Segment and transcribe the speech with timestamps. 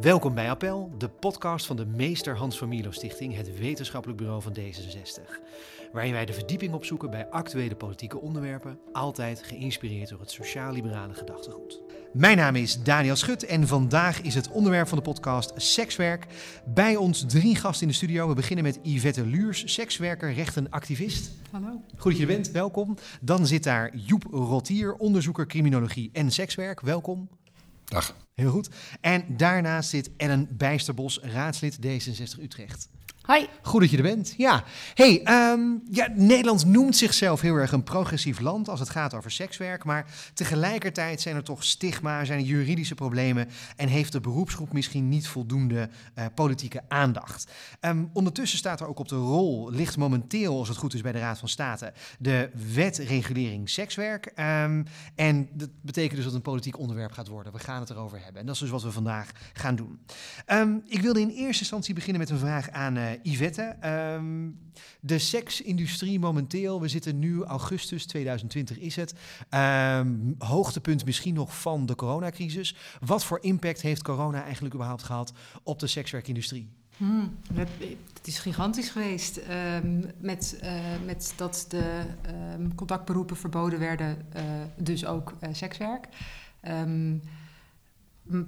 [0.00, 4.42] Welkom bij Appel, de podcast van de Meester Hans van Milo Stichting, het wetenschappelijk bureau
[4.42, 5.22] van D66.
[5.92, 11.80] Waarin wij de verdieping opzoeken bij actuele politieke onderwerpen, altijd geïnspireerd door het sociaal-liberale gedachtegoed.
[12.12, 16.26] Mijn naam is Daniel Schut en vandaag is het onderwerp van de podcast sekswerk.
[16.66, 18.28] Bij ons drie gasten in de studio.
[18.28, 21.30] We beginnen met Yvette Luurs, sekswerker, rechtenactivist.
[21.50, 21.68] Hallo.
[21.96, 22.96] Goed dat je er bent, welkom.
[23.20, 26.80] Dan zit daar Joep Rotier, onderzoeker criminologie en sekswerk.
[26.80, 27.28] Welkom.
[27.88, 28.16] Dag.
[28.34, 28.68] Heel goed.
[29.00, 32.88] En daarnaast zit Ellen Bijsterbos, raadslid D66 Utrecht.
[33.32, 33.46] Hi.
[33.62, 34.34] Goed dat je er bent.
[34.36, 34.64] Ja.
[34.94, 35.60] Hey, ehm,
[35.90, 39.84] ja, Nederland noemt zichzelf heel erg een progressief land als het gaat over sekswerk.
[39.84, 43.48] Maar tegelijkertijd zijn er toch stigma, zijn er juridische problemen.
[43.76, 47.52] En heeft de beroepsgroep misschien niet voldoende eh, politieke aandacht.
[47.80, 51.12] Ehm, ondertussen staat er ook op de rol, ligt momenteel, als het goed is bij
[51.12, 54.26] de Raad van State, de wet regulering sekswerk.
[54.26, 57.52] Ehm, en dat betekent dus dat een politiek onderwerp gaat worden.
[57.52, 58.40] We gaan het erover hebben.
[58.40, 59.98] En dat is dus wat we vandaag gaan doen.
[60.86, 62.96] ik wilde in eerste instantie beginnen met een vraag aan.
[62.96, 63.76] Uh, Yvette.
[63.84, 64.58] Um,
[65.00, 69.14] de seksindustrie momenteel, we zitten nu augustus 2020 is het.
[69.50, 72.76] Um, hoogtepunt misschien nog van de coronacrisis.
[73.00, 76.68] Wat voor impact heeft corona eigenlijk überhaupt gehad op de sekswerkindustrie?
[76.96, 77.68] Hmm, het,
[78.14, 79.40] het, is gigantisch geweest.
[79.82, 80.70] Um, met, uh,
[81.04, 82.02] met dat de
[82.74, 84.42] contactberoepen verboden werden, uh,
[84.76, 86.08] dus ook sekswerk.
[86.68, 87.22] Um,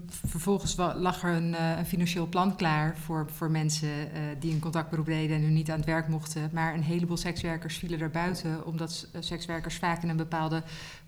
[0.08, 4.60] Vervolgens lag er een, uh, een, financieel plan klaar voor, voor mensen uh, die een
[4.60, 6.50] contactberoep deden en nu niet aan het werk mochten.
[6.52, 10.62] Maar een heleboel sekswerkers vielen er buiten, omdat uh, sekswerkers vaak in een bepaalde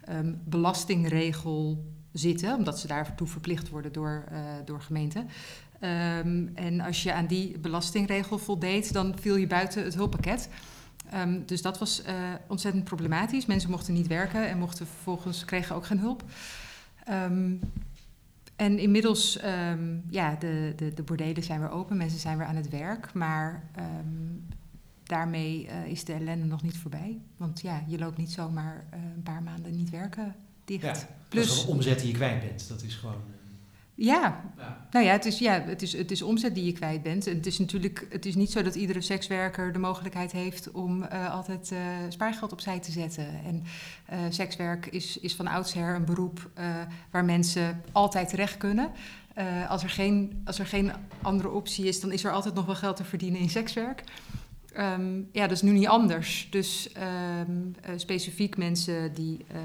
[0.08, 4.24] um, belastingregel zitten, omdat ze daartoe verplicht worden door,
[4.64, 5.28] door gemeenten.
[5.80, 10.48] Um, en als je aan die belastingregel voldeed, dan viel je buiten het hulppakket.
[11.14, 12.02] Um, dus dat was
[12.46, 13.46] ontzettend problematisch.
[13.46, 16.24] Mensen mochten niet werken en mochten vervolgens kregen ook geen hulp.
[17.10, 17.60] Um,
[18.62, 22.56] en inmiddels, um, ja, de, de, de bordelen zijn weer open, mensen zijn weer aan
[22.56, 23.12] het werk.
[23.12, 24.46] Maar um,
[25.02, 27.20] daarmee uh, is de ellende nog niet voorbij.
[27.36, 30.82] Want ja, je loopt niet zomaar uh, een paar maanden niet werken dicht.
[30.82, 30.96] Ja,
[31.28, 33.20] Plus een omzet die je kwijt bent, dat is gewoon...
[33.94, 34.42] Ja.
[34.56, 34.86] ja.
[34.90, 37.26] nou ja, het is, ja het, is, het is omzet die je kwijt bent.
[37.26, 41.02] En het is natuurlijk het is niet zo dat iedere sekswerker de mogelijkheid heeft om
[41.02, 43.26] uh, altijd uh, spaargeld opzij te zetten.
[43.44, 43.62] En
[44.12, 46.50] uh, sekswerk is, is van oudsher een beroep
[47.10, 48.90] waar mensen altijd terecht kunnen.
[49.68, 50.92] als, er geen, als er geen
[51.22, 54.04] andere optie is, dan is er altijd nog wel geld te verdienen in sekswerk.
[54.78, 56.48] Um, ja, dat is nu niet anders.
[56.50, 56.90] Dus
[57.48, 59.58] um, uh, specifiek mensen die uh,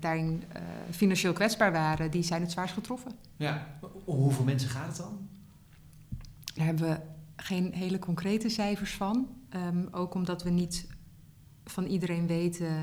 [0.00, 3.12] daarin uh, financieel kwetsbaar waren, die zijn het zwaarst getroffen.
[3.36, 5.28] Ja, hoeveel mensen gaat het dan?
[6.54, 7.00] Daar hebben we
[7.36, 9.28] geen hele concrete cijfers van.
[9.56, 10.86] Um, ook omdat we niet
[11.64, 12.74] van iedereen weten.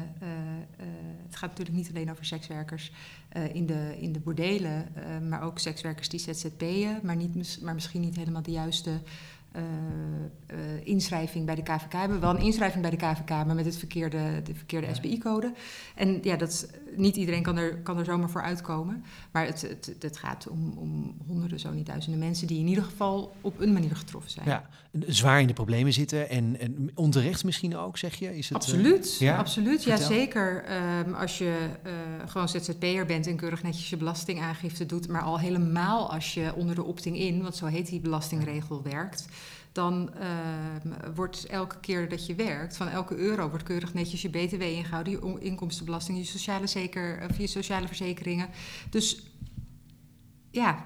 [1.25, 2.91] het gaat natuurlijk niet alleen over sekswerkers
[3.53, 4.87] in, de, in de bordelen,
[5.29, 9.01] maar ook sekswerkers die ZZP'en, maar, niet, maar misschien niet helemaal de juiste
[9.55, 9.63] uh,
[10.51, 11.91] uh, inschrijving bij de KVK.
[11.91, 14.93] We hebben wel een inschrijving bij de KVK, maar met het verkeerde, de verkeerde ja.
[14.93, 15.53] SBI-code.
[15.95, 19.03] En ja, dat, niet iedereen kan er, kan er zomaar voor uitkomen.
[19.31, 22.47] Maar het, het, het gaat om, om honderden, zo niet duizenden mensen...
[22.47, 24.45] die in ieder geval op een manier getroffen zijn.
[24.45, 24.69] Ja,
[25.07, 28.37] zwaar in de problemen zitten en, en onterecht misschien ook, zeg je?
[28.37, 29.37] Is het, absoluut, uh, ja?
[29.37, 29.83] absoluut.
[29.83, 30.63] Ja, zeker.
[31.05, 31.69] Um, als je
[32.25, 35.07] gewoon ZZP'er bent en keurig netjes je belastingaangifte doet...
[35.07, 39.27] maar al helemaal als je onder de opting-in, want zo heet die belastingregel, werkt
[39.77, 40.25] dan uh,
[41.15, 45.13] wordt elke keer dat je werkt, van elke euro wordt keurig netjes je BTW ingehouden,
[45.13, 48.49] je inkomstenbelasting, je sociale, zeker, of je sociale verzekeringen.
[48.89, 49.23] Dus
[50.51, 50.85] ja,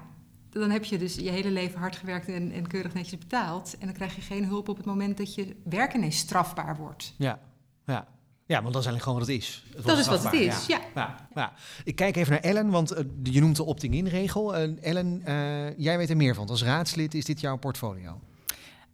[0.50, 3.76] dan heb je dus je hele leven hard gewerkt en, en, keurig netjes betaald.
[3.78, 7.14] En dan krijg je geen hulp op het moment dat je werk ineens strafbaar wordt.
[7.16, 7.38] Ja,
[7.86, 8.06] ja.
[8.46, 9.64] Ja, want dat is eigenlijk gewoon wat het is.
[9.76, 10.78] Het dat is wat het is, ja.
[10.78, 10.90] Ja.
[10.94, 11.28] ja.
[11.34, 11.52] ja.
[11.84, 14.58] Ik kijk even naar Ellen, want uh, je noemt de opting-in-regel.
[14.58, 16.48] Uh, Ellen, uh, jij weet er meer van.
[16.48, 18.20] Als raadslid is dit jouw portfolio?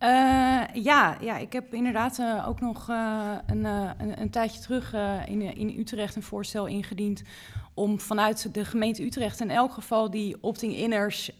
[0.03, 4.95] Uh, ja, ja, ik heb inderdaad uh, ook nog uh, een, een, een, tijdje terug
[5.27, 7.23] in, in Utrecht een voorstel ingediend
[7.75, 11.31] om vanuit de gemeente Utrecht in elk geval die opting-inners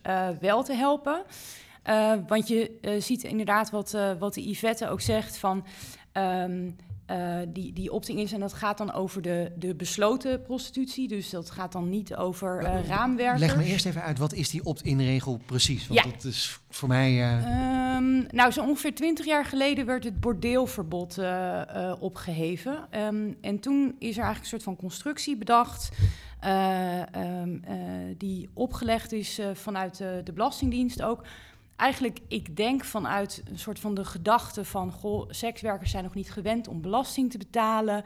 [0.41, 1.23] wel te helpen.
[2.27, 5.65] want je ziet inderdaad wat, wat de Yvette ook zegt van...
[6.13, 6.77] Um,
[7.11, 8.33] uh, die, die opting is.
[8.33, 11.09] En dat gaat dan over de, de besloten prostitutie.
[11.09, 13.41] Dus dat gaat dan niet over uh, raamwerkers.
[13.41, 15.87] Leg me eerst even uit, wat is die opt-in-regel precies?
[15.87, 16.11] Want ja.
[16.11, 17.13] dat is voor mij...
[17.13, 17.97] Uh...
[17.97, 21.19] Um, nou, zo ongeveer twintig jaar geleden werd het bordeelverbod
[21.99, 22.89] opgeheven.
[22.97, 25.91] Um, en toen is er eigenlijk een soort van constructie bedacht...
[27.17, 27.63] Um,
[28.19, 31.25] die opgelegd is vanuit de Belastingdienst ook
[31.79, 34.93] eigenlijk, ik denk vanuit een soort van de gedachte van...
[34.93, 38.05] goh, sekswerkers zijn nog niet gewend om belasting te betalen...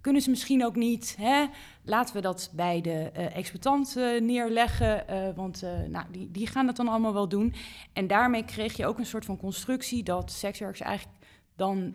[0.00, 1.16] kunnen ze misschien ook niet.
[1.18, 1.46] Hè?
[1.84, 6.66] Laten we dat bij de uh, exploitant uh, neerleggen, uh, want nou, die, die gaan
[6.66, 7.54] het dan allemaal wel doen.
[7.92, 11.18] En daarmee kreeg je ook een soort van constructie dat sekswerkers eigenlijk
[11.56, 11.94] dan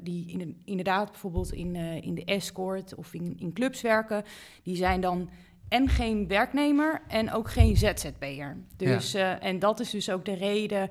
[0.00, 4.24] die in inderdaad bijvoorbeeld in, in de escort of in, in clubs werken,
[4.62, 5.30] die zijn dan
[5.74, 8.56] en geen werknemer en ook geen ZZP'er.
[8.76, 9.40] Dus, ja.
[9.40, 10.90] en dat is dus ook de reden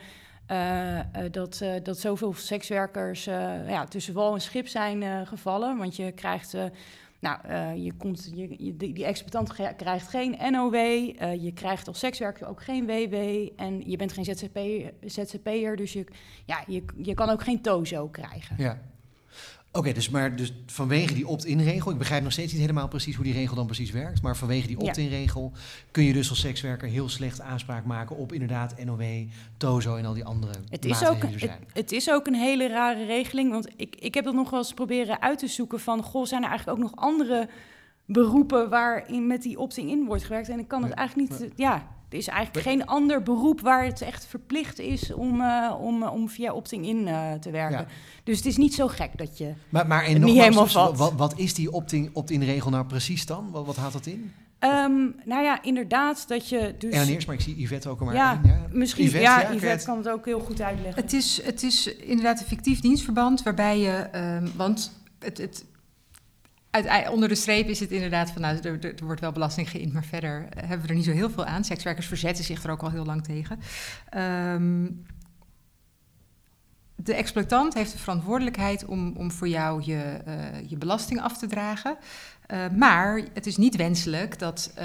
[0.51, 0.99] uh,
[1.31, 5.77] dat, uh, dat zoveel sekswerkers ja, tussen wal en schip zijn gevallen.
[5.77, 6.55] Want je krijgt,
[7.19, 10.75] nou, je komt, je, je, die exploitant krijgt geen NOW,
[11.39, 13.15] je krijgt als sekswerker ook geen WW
[13.55, 14.59] en je bent geen ZZP,
[15.05, 16.05] ZZP'er, dus je,
[16.45, 18.55] ja, je, je kan ook geen TOZO krijgen.
[18.57, 18.81] Ja.
[19.75, 23.23] Oké, dus, maar dus vanwege die opt-in-regel, ik begrijp nog steeds niet helemaal precies hoe
[23.23, 25.51] die regel dan precies werkt, maar vanwege die opt-in-regel
[25.91, 29.03] kun je dus als sekswerker heel slecht aanspraak maken op inderdaad NOW,
[29.57, 33.05] TOZO en al die andere het is ook, het, het, is ook een hele rare
[33.05, 36.25] regeling, want ik, ik heb dat nog wel eens proberen uit te zoeken van, goh,
[36.25, 37.49] zijn er eigenlijk ook nog andere
[38.05, 40.49] beroepen waarin met die opt-in wordt gewerkt?
[40.49, 44.01] En ik kan het eigenlijk niet, ja, er is eigenlijk geen ander beroep waar het
[44.01, 47.77] echt verplicht is om, uh, om, om via opting-in uh, te werken.
[47.77, 47.85] Ja.
[48.23, 50.93] Dus het is niet zo gek dat je maar, maar en niet helemaal.
[50.95, 51.71] Wat, wat is die
[52.13, 53.51] opt-in-regel nou precies dan?
[53.51, 54.33] Wat, wat houdt dat in?
[54.59, 56.93] Um, nou ja, inderdaad dat je dus...
[56.93, 59.53] En eerst, maar ik zie Yvette ook al maar ja, ja, misschien, Yvette, ja, ja
[59.53, 61.01] Yvette kan het ook heel goed uitleggen.
[61.01, 64.09] Het is, het is inderdaad een fictief dienstverband waarbij je...
[64.15, 65.65] Um, want het, het,
[66.73, 70.05] uit, onder de streep is het inderdaad van, nou, er, wordt wel belasting geïnd, maar
[70.05, 71.63] verder hebben we er niet zo heel veel aan.
[71.63, 73.59] Sekswerkers verzetten zich er ook al heel lang tegen.
[74.17, 75.05] Um,
[76.95, 81.47] de exploitant heeft de verantwoordelijkheid om, om voor jou je, uh, je belasting af te
[81.47, 81.97] dragen.
[82.51, 84.83] Uh, maar het is niet wenselijk dat um,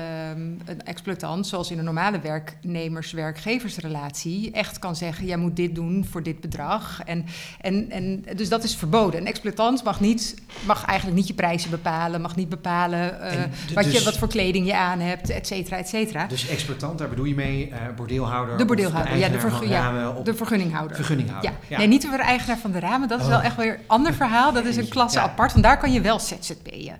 [0.64, 6.22] een exploitant, zoals in een normale werknemers-werkgeversrelatie, echt kan zeggen: jij moet dit doen voor
[6.22, 7.00] dit bedrag.
[7.04, 7.24] En,
[7.60, 9.20] en, en, dus dat is verboden.
[9.20, 10.34] Een exploitant mag, niet,
[10.66, 13.30] mag eigenlijk niet je prijzen bepalen, mag niet bepalen uh,
[13.74, 16.26] wat, dus, je, wat voor kleding je aan hebt, et cetera, et cetera.
[16.26, 18.58] Dus exploitant, daar bedoel je mee uh, bordeelhouder?
[18.58, 20.24] De bordeelhouder, de ja, de, vergu ja, op...
[20.24, 20.96] de vergunninghouder.
[20.96, 21.50] Vergunninghouder.
[21.50, 21.56] Ja.
[21.68, 21.78] ja.
[21.78, 23.30] Nee, niet de eigenaar van de ramen, dat is oh.
[23.30, 24.52] wel echt weer een ander verhaal.
[24.52, 26.96] Dat is een klasse apart, want daar kan je wel ZZP'en.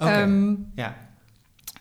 [0.00, 0.22] Okay.
[0.22, 0.96] Um, ja.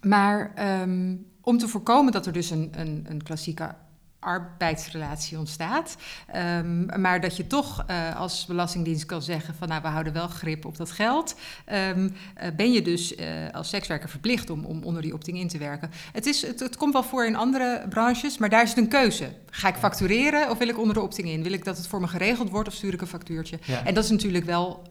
[0.01, 3.75] Maar um, om te voorkomen dat er dus een, een, een klassieke
[4.19, 5.95] arbeidsrelatie ontstaat.
[6.35, 10.27] Um, maar dat je toch uh, als Belastingdienst kan zeggen van nou, we houden wel
[10.27, 11.35] grip op dat geld.
[11.73, 12.11] Um, uh,
[12.55, 15.91] ben je dus uh, als sekswerker verplicht om, om onder die opting in te werken.
[16.11, 18.87] Het, is, het, het, komt wel voor in andere branches, maar daar is het een
[18.87, 19.31] keuze.
[19.49, 21.43] Ga ik factureren of wil ik onder de opting in?
[21.43, 23.59] Wil ik dat het voor me geregeld wordt of stuur ik een factuurtje?
[23.65, 23.85] Ja.
[23.85, 24.87] En dat is natuurlijk wel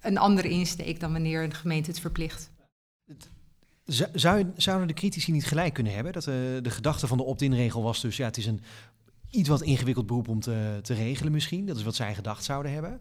[0.00, 2.50] een andere insteek dan wanneer een gemeente het verplicht.
[4.12, 6.12] Zou, zouden de critici niet gelijk kunnen hebben?
[6.12, 8.60] Dat uh, de gedachte van de opt-in-regel was dus, ja, het is een
[9.32, 11.66] iets wat ingewikkeld beroep om te, te regelen misschien.
[11.66, 13.00] Dat is wat zij gedacht zouden hebben.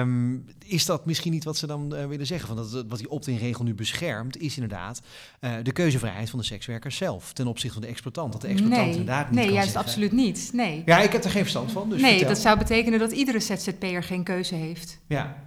[0.00, 2.48] Um, is dat misschien niet wat ze dan uh, willen zeggen?
[2.48, 5.00] Van dat, wat die opt-in-regel nu beschermt, is inderdaad
[5.40, 8.32] uh, de keuzevrijheid van de sekswerker zelf ten opzichte van de exploitant.
[8.32, 9.80] Dat de exploitant nee, inderdaad niet Nee, juist zeggen.
[9.80, 10.50] absoluut niet.
[10.52, 10.82] Nee.
[10.84, 11.90] Ja, ik heb er geen verstand van.
[11.90, 12.28] Dus nee, vertel.
[12.28, 14.98] dat zou betekenen dat iedere ZZP'er geen keuze heeft.
[15.06, 15.45] Ja,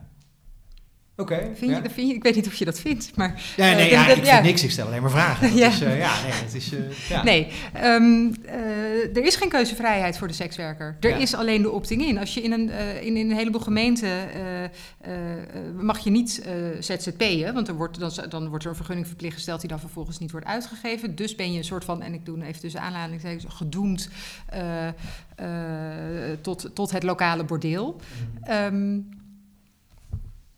[1.19, 1.33] Oké.
[1.33, 1.81] Okay, vind, ja.
[1.89, 3.41] vind je, ik weet niet of je dat vindt, maar...
[3.57, 4.31] Ja, nee, uh, ja, dat, ik ja.
[4.31, 5.55] vind niks, ik stel alleen maar vragen.
[5.55, 5.67] ja.
[5.67, 6.73] Is, uh, ja, nee, het is...
[6.73, 6.79] Uh,
[7.09, 7.23] ja.
[7.23, 7.47] Nee,
[7.83, 8.33] um,
[9.13, 10.97] er is geen keuzevrijheid voor de sekswerker.
[10.99, 12.17] Er is alleen de opting-in.
[12.17, 12.69] Als je in een,
[13.01, 14.09] in, in, een heleboel gemeenten...
[15.79, 16.41] mag je niet
[16.79, 19.59] ZZP'en, want er wordt, dan, dan wordt er een vergunning verplicht gesteld...
[19.59, 21.15] die dan vervolgens niet wordt uitgegeven.
[21.15, 23.21] Dus ben je een soort van, en ik doe even tussen aanleiding...
[23.47, 24.09] gedoemd
[26.41, 27.99] tot, tot het lokale bordeel.
[28.49, 29.17] Um,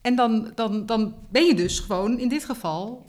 [0.01, 3.05] en dan, dan, dan ben je dus gewoon, in dit geval,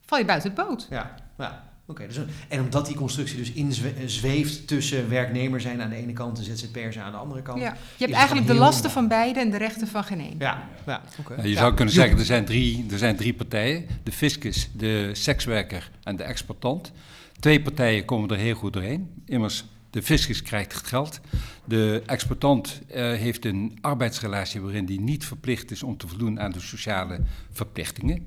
[0.00, 0.86] val je buiten het boot.
[0.90, 1.66] Ja, ja.
[1.90, 6.12] Oké, okay, dus, en omdat die constructie dus inzweeft tussen werknemer zijn aan de ene
[6.12, 7.60] kant en ZZP'er zijn aan de andere kant.
[7.60, 7.76] Ja.
[7.96, 10.34] Je hebt eigenlijk de lasten van beide en de rechten van geen één.
[10.38, 11.48] Ja, ja okay.
[11.48, 13.86] je zou kunnen zeggen, er zijn, drie, er zijn drie partijen.
[14.02, 16.92] De fiscus, de sekswerker en de exploitant.
[17.40, 19.22] Twee partijen komen er heel goed doorheen.
[19.24, 21.20] Immers, de fiscus krijgt het geld.
[21.64, 26.52] De exploitant uh, heeft een arbeidsrelatie waarin die niet verplicht is om te voldoen aan
[26.52, 28.26] de sociale verplichtingen.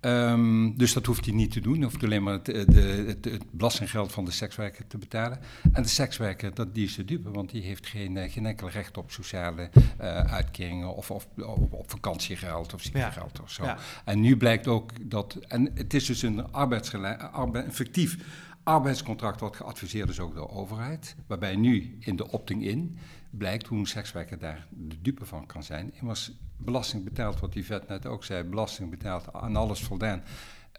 [0.00, 1.74] Um, dus dat hoeft hij niet te doen.
[1.74, 5.38] Hij hoeft alleen maar het, de, het, het, belastinggeld van de sekswerker te betalen.
[5.72, 8.68] En de sekswerker, dat, die is de dupe, want die heeft geen, uh, geen enkel
[8.68, 13.42] recht op sociale uh, uitkeringen of, of op, op, vakantiegeld of ziektegeld ja.
[13.42, 13.64] of zo.
[13.64, 13.78] Ja.
[14.04, 18.16] En nu blijkt ook dat, en het is dus een arbeidsrelatie, arbeid, fictief
[18.68, 21.16] arbeidscontract wordt geadviseerd dus ook door de overheid.
[21.26, 22.98] Waarbij nu in de opting-in
[23.30, 25.92] blijkt hoe een sekswerker daar de dupe van kan zijn.
[26.00, 30.22] Immers belasting betaald, wat die vet net ook zei, belasting betaald, aan alles voldaan.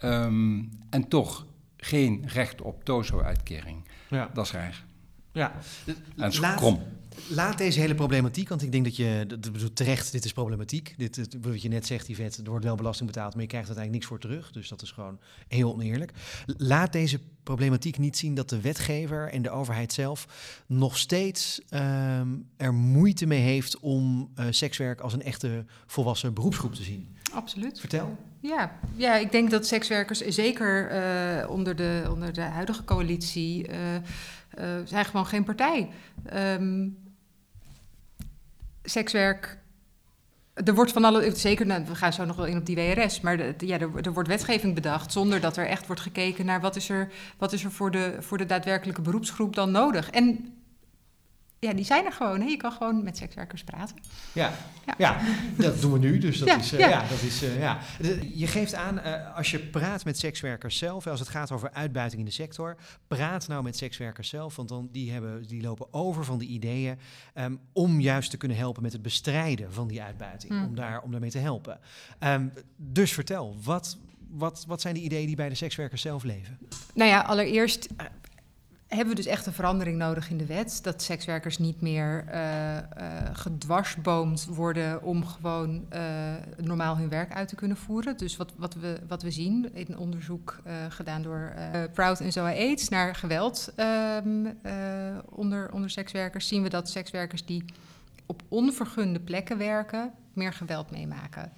[0.04, 1.46] Um, en toch
[1.78, 3.88] geen recht op TOZO-uitkering.
[4.10, 4.30] Ja.
[4.34, 4.86] Dat is raar.
[5.32, 5.52] Ja,
[6.18, 6.84] En is krom.
[7.28, 10.94] Laat deze hele problematiek, want ik denk dat je, dat, terecht, dit is problematiek.
[10.98, 14.06] Dit, wat je net zegt, Yvette, er wordt wel belasting betaald, maar je krijgt uiteindelijk
[14.06, 14.52] niks voor terug.
[14.52, 16.12] Dus dat is gewoon heel oneerlijk.
[16.46, 20.28] Laat deze problematiek niet zien dat de wetgever en de overheid zelf
[20.68, 26.74] nog steeds ehm, er moeite mee heeft om eh, sekswerk als een echte volwassen beroepsgroep
[26.74, 27.16] te zien.
[27.34, 27.80] Absoluut.
[27.80, 28.18] Vertel.
[28.40, 33.78] Ja, ja, ik denk dat sekswerkers, zeker eh, onder, de, onder de huidige coalitie, eh,
[34.86, 35.90] zijn gewoon geen partij.
[36.26, 36.88] Ehm
[38.84, 39.58] sekswerk.
[40.54, 43.22] Er wordt van alle, zeker, nou, we gaan zo nog wel in op die WRS,
[43.22, 46.76] maar ja, er, er wordt wetgeving bedacht zonder dat er echt wordt gekeken naar wat
[46.76, 50.10] is er, wat is er voor, de, voor de daadwerkelijke beroepsgroep dan nodig.
[50.10, 50.54] En
[51.60, 52.42] ja, die zijn er gewoon.
[52.42, 52.48] Hè?
[52.48, 53.96] Je kan gewoon met sekswerkers praten.
[54.34, 54.54] Ja,
[54.86, 54.94] Ja.
[54.98, 55.18] ja.
[55.58, 56.18] dat doen we nu.
[56.18, 56.90] Dus dat Ja, is, eh, ja.
[56.90, 57.08] ja.
[57.08, 57.80] dat is eh, ja.
[58.34, 62.20] Je geeft aan, eh, als je praat met sekswerkers zelf, als het gaat over uitbuiting
[62.22, 66.24] in de sector, praat nou met sekswerkers zelf, want dan, die, hebben, die lopen over
[66.26, 66.98] van de ideeën
[67.34, 70.66] ehm, om juist te kunnen helpen met het bestrijden van die uitbuiting, Hmm.
[70.66, 71.80] om, daar, om daarmee te helpen.
[72.20, 73.98] Ehm, dus vertel, wat,
[74.30, 76.58] wat, wat zijn de ideeën die bij de sekswerkers zelf leven?
[76.94, 77.88] Nou ja, allereerst
[78.90, 80.80] hebben we dus echt een verandering nodig in de wet.
[80.84, 82.78] Dat sekswerkers niet meer eh,
[83.34, 86.02] gedwarsboomd worden om gewoon eh,
[86.58, 88.18] normaal hun werk uit te kunnen voeren.
[88.18, 91.54] Dus wat, wat, we, wat we zien in onderzoek gedaan door
[91.94, 97.46] Proud en Zoa AIDS naar geweld ehm, eh, onder, onder sekswerkers, zien we dat sekswerkers
[97.46, 97.66] die
[98.26, 101.52] op onvergunde plekken werken, meer geweld meemaken.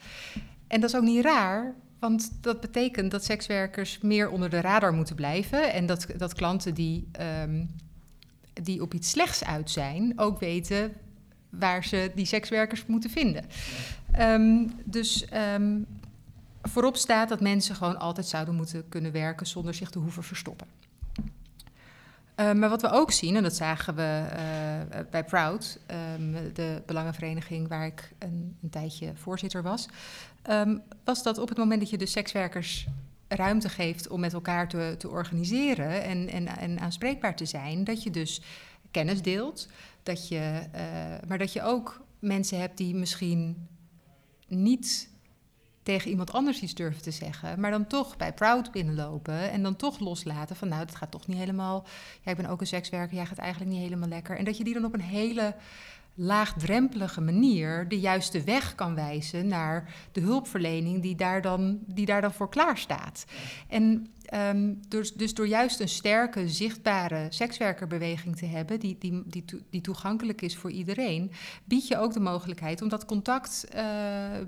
[0.68, 4.93] En dat is ook niet raar, want dat betekent dat sekswerkers meer onder de radar
[4.93, 5.74] moeten blijven.
[5.74, 7.65] En dat, dat klanten die, ehm,
[8.53, 10.93] die op iets slechts uit zijn, ook weten
[11.50, 13.46] waar ze die sekswerkers moeten vinden.
[14.12, 15.79] Ehm, dus ehm,
[16.62, 20.67] voorop staat dat mensen gewoon altijd zouden moeten kunnen werken zonder zich te hoeven verstoppen.
[22.42, 26.82] Eh, maar wat we ook zien, en dat zagen we eh, bij Proud, ehm, de
[26.86, 29.88] belangenvereniging waar ik een, een tijdje voorzitter was,
[30.42, 32.88] ehm, was dat op het moment dat je de sekswerkers
[33.28, 38.04] ruimte geeft om met elkaar te, te organiseren en, en, en aanspreekbaar te zijn, dat
[38.04, 38.42] je dus
[38.92, 39.68] kennis deelt,
[40.04, 40.84] dat je, eh,
[41.28, 43.68] maar dat je ook mensen hebt die misschien
[44.48, 45.10] niet
[45.84, 49.76] tegen iemand anders iets durven te zeggen, maar dan toch bij Proud binnenlopen en dan
[49.76, 51.86] toch loslaten van nou, dat gaat toch niet helemaal.
[52.22, 54.38] Ja, ik ben ook een sekswerker, jij gaat eigenlijk niet helemaal lekker.
[54.38, 55.56] En dat je die dan op een hele
[56.14, 62.22] laagdrempelige manier de juiste weg kan wijzen naar de hulpverlening die daar dan, die daar
[62.22, 63.26] dan voor klaar staat.
[63.68, 69.46] En ehm, dus, dus door juist een sterke, zichtbare sekswerkerbeweging te hebben, die, die, die,
[69.70, 71.32] die toegankelijk is voor iedereen,
[71.64, 73.84] bied je ook de mogelijkheid om dat contact eh,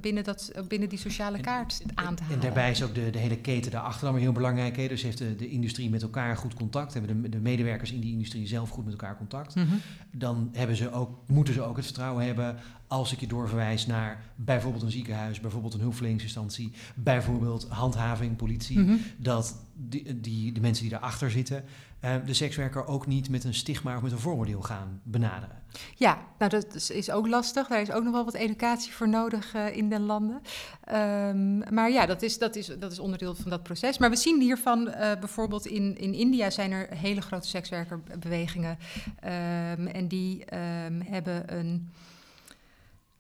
[0.02, 2.38] binnen, dat, binnen die sociale kaart aan te halen.
[2.38, 4.75] En daarbij is ook de, de hele keten daarachter dan weer heel belangrijk.
[4.75, 4.88] Hè?
[4.88, 8.12] Dus heeft de, de industrie met elkaar goed contact, hebben de, de medewerkers in die
[8.12, 9.56] industrie zelf goed met elkaar contact.
[9.56, 9.75] Mhm.
[10.12, 12.58] dan hebben ze ook, moeten ze ook het vertrouwen hebben
[12.94, 18.96] als ik je doorverwijs naar bijvoorbeeld een ziekenhuis, bijvoorbeeld een hulpverleningsinstantie, bijvoorbeeld handhaving, politie, Mhm.
[19.18, 21.64] dat die, die, de mensen die daarachter zitten,
[22.00, 25.62] eh, de sekswerker ook niet met een stigma of met een vooroordeel gaan benaderen.
[25.96, 27.68] Ja, nou dat is, is ook lastig.
[27.68, 30.42] Daar is ook nog wel wat educatie voor nodig eh, in den landen.
[30.84, 33.98] Ehm, maar ja, dat is, dat, is, dat is onderdeel van dat proces.
[33.98, 38.78] Maar we zien hiervan eh, bijvoorbeeld in, in India zijn er hele grote sekswerkerbewegingen.
[39.20, 41.90] Ehm, en die ehm, hebben een.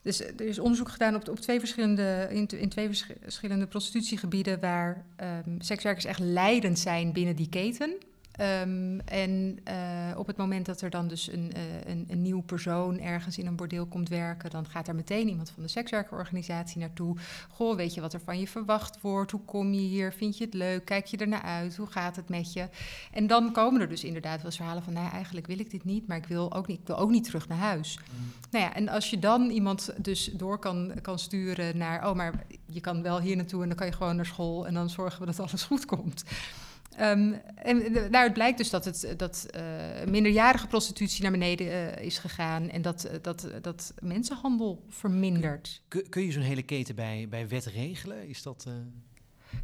[0.03, 4.59] Dus er is onderzoek gedaan op, op twee verschillende, in, in twee vers- verschillende prostitutiegebieden
[4.59, 7.95] waar ehm, sekswerkers echt leidend zijn binnen die keten.
[8.33, 12.41] Ehm, en eh, op het moment dat er dan dus een, eh, een, een nieuw
[12.41, 16.79] persoon ergens in een bordeel komt werken, dan gaat er meteen iemand van de sekswerkerorganisatie
[16.79, 17.15] naartoe.
[17.49, 19.31] Goh, weet je wat er van je verwacht wordt?
[19.31, 20.13] Hoe kom je hier?
[20.13, 20.85] Vind je het leuk?
[20.85, 21.75] Kijk je ernaar uit?
[21.75, 22.69] Hoe gaat het met je?
[23.11, 25.83] En dan komen er dus inderdaad wel eens verhalen van, nou eigenlijk wil ik dit
[25.83, 27.99] niet, maar ik wil ook niet, ik wil ook niet terug naar huis.
[28.51, 32.45] Nou ja, en als je dan iemand dus door kan, kan sturen naar, oh, maar
[32.65, 35.19] je kan wel hier naartoe en dan kan je gewoon naar school en dan zorgen
[35.19, 36.23] we dat alles goed komt.
[36.97, 39.63] Ehm, en daaruit blijkt dus dat, het, dat eh,
[40.07, 45.81] minderjarige prostitutie naar beneden eh, is gegaan en dat, eh, dat, dat mensenhandel vermindert.
[45.87, 48.27] Kun, kun je zo'n hele keten bij, bij wet regelen?
[48.27, 48.67] Is dat...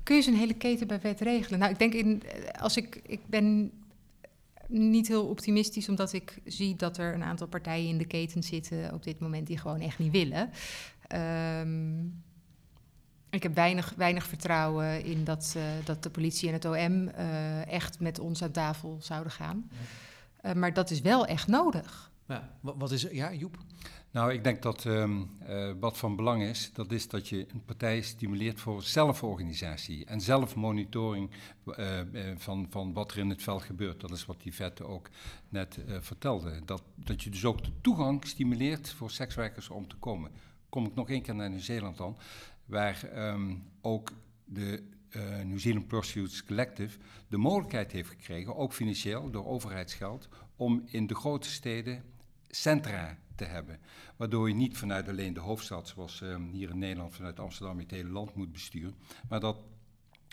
[0.04, 1.60] Kun je zo'n hele keten bij wet regelen?
[1.60, 2.24] Nou, ik denk in,
[2.60, 3.72] als ik, ik ben
[4.68, 8.94] niet heel optimistisch, omdat ik zie dat er een aantal partijen in de keten zitten
[8.94, 10.50] op dit moment die gewoon echt niet willen.
[11.08, 12.06] Ehm,
[13.30, 17.68] ik heb weinig, weinig vertrouwen in dat, eh, dat de politie en het OM eh,
[17.68, 19.70] echt met ons aan tafel zouden gaan.
[20.42, 22.12] Eh, maar dat is wel echt nodig.
[22.28, 23.58] Ja, wa- wat is Ja, Joep?
[24.12, 27.64] Nou, ik denk dat ehm, eh, wat van belang is, dat is dat je een
[27.66, 31.30] partij stimuleert voor zelforganisatie en zelfmonitoring
[32.38, 34.00] van, van wat er in het veld gebeurt.
[34.00, 35.10] Dat is wat die vette ook
[35.50, 36.62] net eh, vertelde.
[36.66, 40.32] Dat, dat je dus ook de toegang stimuleert voor sekswerkers om te komen.
[40.70, 42.18] Kom ik nog één keer naar Nieuw-Zeeland dan,
[42.70, 44.12] waar ehm, ook
[44.46, 46.98] de eh, New Zealand Pursuits Collective
[47.28, 52.04] de mogelijkheid heeft gekregen, ook financieel door overheidsgeld, om in de grote steden
[52.48, 53.80] centra te hebben.
[54.16, 57.92] Waardoor je niet vanuit alleen de hoofdstad, zoals ehm, hier in Nederland vanuit Amsterdam het
[57.92, 58.96] hele land moet besturen,
[59.30, 59.64] maar dat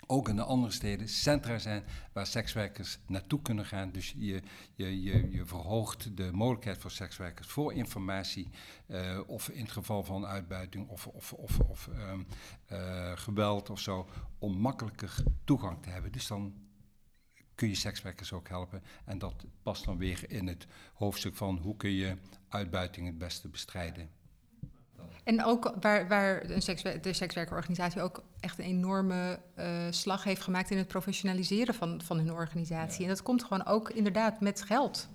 [0.07, 1.83] ook in de andere steden centra zijn
[2.13, 3.91] waar sekswerkers naartoe kunnen gaan.
[3.91, 4.41] Dus je,
[4.75, 8.49] je, je, je verhoogt de mogelijkheid voor sekswerkers voor informatie,
[8.85, 12.21] eh, of in het geval van uitbuiting of, of, of, of ehm,
[12.65, 14.09] eh, geweld of zo,
[14.39, 16.11] om makkelijker toegang te hebben.
[16.11, 16.53] Dus dan
[17.55, 18.83] kun je sekswerkers ook helpen.
[19.05, 22.17] En dat past dan weer in het hoofdstuk van hoe kun je
[22.49, 24.09] uitbuiting het beste bestrijden.
[25.27, 30.41] En ook waar, waar een sekswer- de sekswerkerorganisatie ook echt een enorme eh, slag heeft
[30.41, 33.03] gemaakt in het professionaliseren van, van hun organisatie.
[33.03, 35.07] En dat komt gewoon ook inderdaad met geld.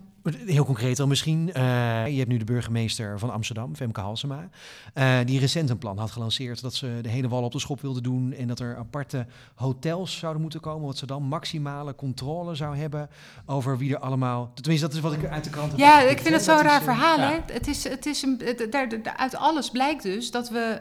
[0.46, 1.52] Heel concreet dan misschien.
[1.52, 1.62] eh,
[2.06, 4.48] je hebt nu de burgemeester van Amsterdam, Femke Halsema.
[4.94, 7.80] eh, die recent een plan had gelanceerd dat ze de hele wal op de schop
[7.80, 8.32] wilde doen.
[8.32, 10.86] En dat er aparte hotels zouden moeten komen.
[10.86, 13.08] Wat ze dan maximale controle zou hebben
[13.46, 14.50] over wie er allemaal.
[14.54, 16.62] Tenminste, dat is wat ik uit de krant heb Ja, ik vind het zo'n is,
[16.62, 17.18] raar eh, verhaal.
[17.18, 17.30] ja.
[17.30, 17.38] Hè?
[17.54, 20.80] Het is, het is een, het- daar, uit alles blijkt dus dat we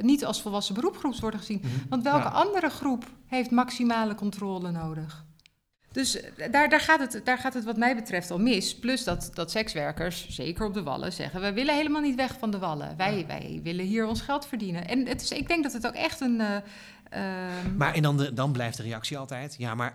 [0.00, 1.60] niet als volwassen beroepgroep worden gezien.
[1.62, 1.88] Mhm.
[1.88, 2.28] Want welke Ja.
[2.28, 5.24] andere groep heeft maximale controle nodig?
[5.92, 8.74] Dus eh, daar, daar, gaat het, daar gaat het wat mij betreft al mis.
[8.74, 11.40] Plus dat, dat sekswerkers, zeker op de Wallen, zeggen...
[11.40, 12.94] we willen helemaal niet weg van de Wallen.
[12.96, 14.88] Wij, wij willen hier ons geld verdienen.
[14.88, 16.42] En het is, ik denk dat het ook echt een...
[17.12, 17.20] eh,
[17.58, 19.94] ehm, Maar en dan, de, dan blijft de reactie altijd: ja, maar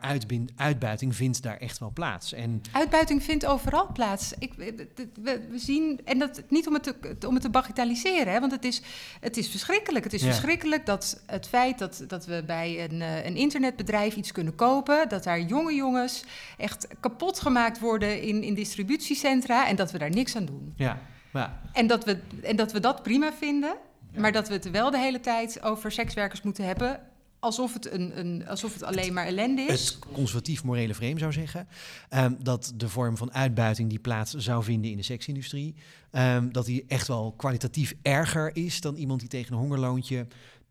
[0.55, 2.33] uitbuiting vindt daar echt wel plaats.
[2.33, 4.33] En Uitbuiting vindt overal plaats.
[4.39, 4.87] Ik, we,
[5.21, 8.65] we- zien, en dat niet om het te, om het te bagatelliseren, hè, want het
[8.65, 8.81] is,
[9.19, 10.03] het is verschrikkelijk.
[10.03, 10.27] Het is Ja.
[10.27, 15.09] verschrikkelijk dat het feit dat, dat we bij een, eh, een internetbedrijf iets kunnen kopen,
[15.09, 16.23] dat daar jonge jongens
[16.57, 20.73] echt kapot gemaakt worden in, in distributiecentra en dat we daar niks aan doen.
[20.75, 20.99] ja,
[21.33, 21.59] ja.
[21.73, 23.75] En dat we, en dat, we dat prima vinden,
[24.17, 26.99] maar dat we het wel de hele tijd over sekswerkers moeten hebben.
[27.39, 29.85] Alsof het, een, een, alsof het alleen maar ellende is.
[29.85, 31.67] het conservatief morele frame zou zeggen.
[32.09, 35.75] ehm, dat de vorm van uitbuiting die plaats zou vinden in de seksindustrie.
[36.11, 40.27] ehm, dat die echt wel kwalitatief erger is dan iemand die tegen een hongerloontje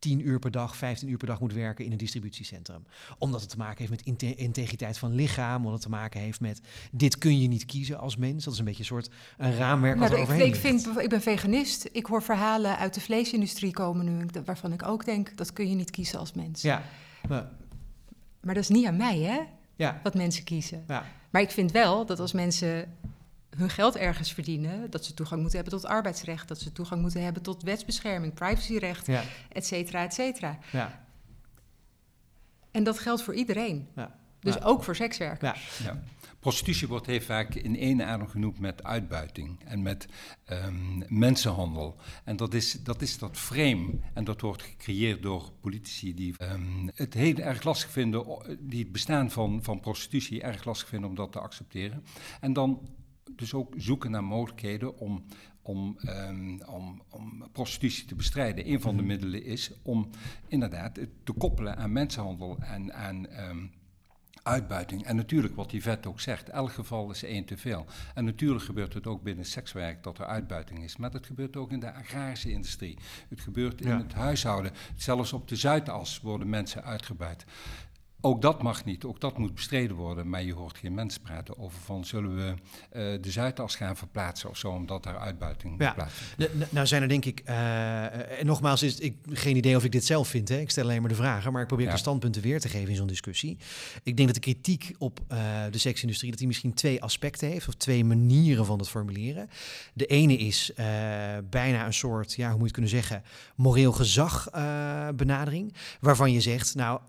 [0.06, 2.84] 10 uur per dag, 15 uur per dag moet werken in een distributiecentrum.
[3.18, 6.40] Omdat het te maken heeft met inte- integriteit van lichaam, omdat het te maken heeft
[6.40, 6.60] met
[6.92, 8.44] dit kun je niet kiezen als mens.
[8.44, 11.08] Dat is een beetje een soort een raamwerk wat Nou, ik, overheen ik, vind, ik
[11.08, 11.88] ben veganist.
[11.92, 15.74] Ik hoor verhalen uit de vleesindustrie komen nu, waarvan ik ook denk, dat kun je
[15.74, 16.62] niet kiezen als mens.
[16.62, 16.82] Ja,
[17.28, 17.50] ja,
[18.40, 19.40] Maar dat is niet aan mij, hè,
[19.76, 20.84] ja, wat mensen kiezen.
[20.86, 21.06] ja.
[21.30, 22.94] Maar ik vind wel dat als mensen
[23.56, 27.22] hun geld ergens verdienen, dat ze toegang moeten hebben tot arbeidsrecht, dat ze toegang moeten
[27.22, 30.58] hebben tot wetsbescherming, privacyrecht, ja, et cetera, et cetera.
[30.72, 31.04] ja.
[32.70, 33.88] En dat geldt voor iedereen.
[33.94, 34.18] Ja.
[34.40, 34.60] Dus Ja.
[34.64, 35.78] ook voor sekswerkers.
[35.84, 36.02] Ja.
[36.40, 40.06] Prostitutie wordt heel vaak in één adem genoemd met uitbuiting en met
[40.44, 41.96] ehm, mensenhandel.
[42.24, 43.98] En dat is, dat is dat frame.
[44.14, 48.26] En dat wordt gecreëerd door politici die ehm, het heel erg lastig vinden,
[48.60, 52.04] die het bestaan van, van prostitutie erg lastig vinden om dat te accepteren.
[52.40, 52.88] En dan
[53.36, 55.24] dus ook zoeken naar mogelijkheden om,
[55.62, 58.70] om, ehm, om, om prostitutie te bestrijden.
[58.70, 60.10] Een van de middelen is om
[60.48, 63.26] inderdaad het te koppelen aan mensenhandel en aan.
[63.26, 63.66] ehm,
[64.42, 65.04] uitbuiting.
[65.04, 67.86] En natuurlijk, wat die vet ook zegt, elk geval is één te veel.
[68.14, 70.96] En natuurlijk gebeurt het ook binnen sekswerk dat er uitbuiting is.
[70.96, 72.98] Maar dat gebeurt ook in de agrarische industrie.
[73.28, 73.98] Het gebeurt in Ja.
[73.98, 74.72] het huishouden.
[74.96, 77.44] Zelfs op de Zuidas worden mensen uitgebuit.
[78.26, 80.28] Ook dat mag niet, ook dat moet bestreden worden.
[80.28, 82.54] Maar je hoort geen mensen praten over van zullen we
[82.90, 85.92] eh, de Zuidas gaan verplaatsen of zo, omdat daar uitbuiting Ja.
[85.92, 86.72] plaatsvindt.
[86.72, 90.04] Nou zijn er denk ik, eh, en nogmaals, is ik geen idee of ik dit
[90.04, 90.48] zelf vind.
[90.48, 90.58] Hè.
[90.58, 91.92] Ik stel alleen maar de vragen, maar ik probeer Ja.
[91.92, 93.56] de standpunten weer te geven in zo'n discussie.
[94.02, 95.38] Ik denk dat de kritiek op eh,
[95.70, 99.48] de seksindustrie, dat die misschien twee aspecten heeft, of twee manieren van het formuleren.
[99.94, 100.72] De ene is
[101.50, 103.22] bijna een soort, ja, hoe moet je het kunnen zeggen,
[103.56, 104.48] moreel gezag
[105.16, 107.00] benadering, waarvan je zegt, nou,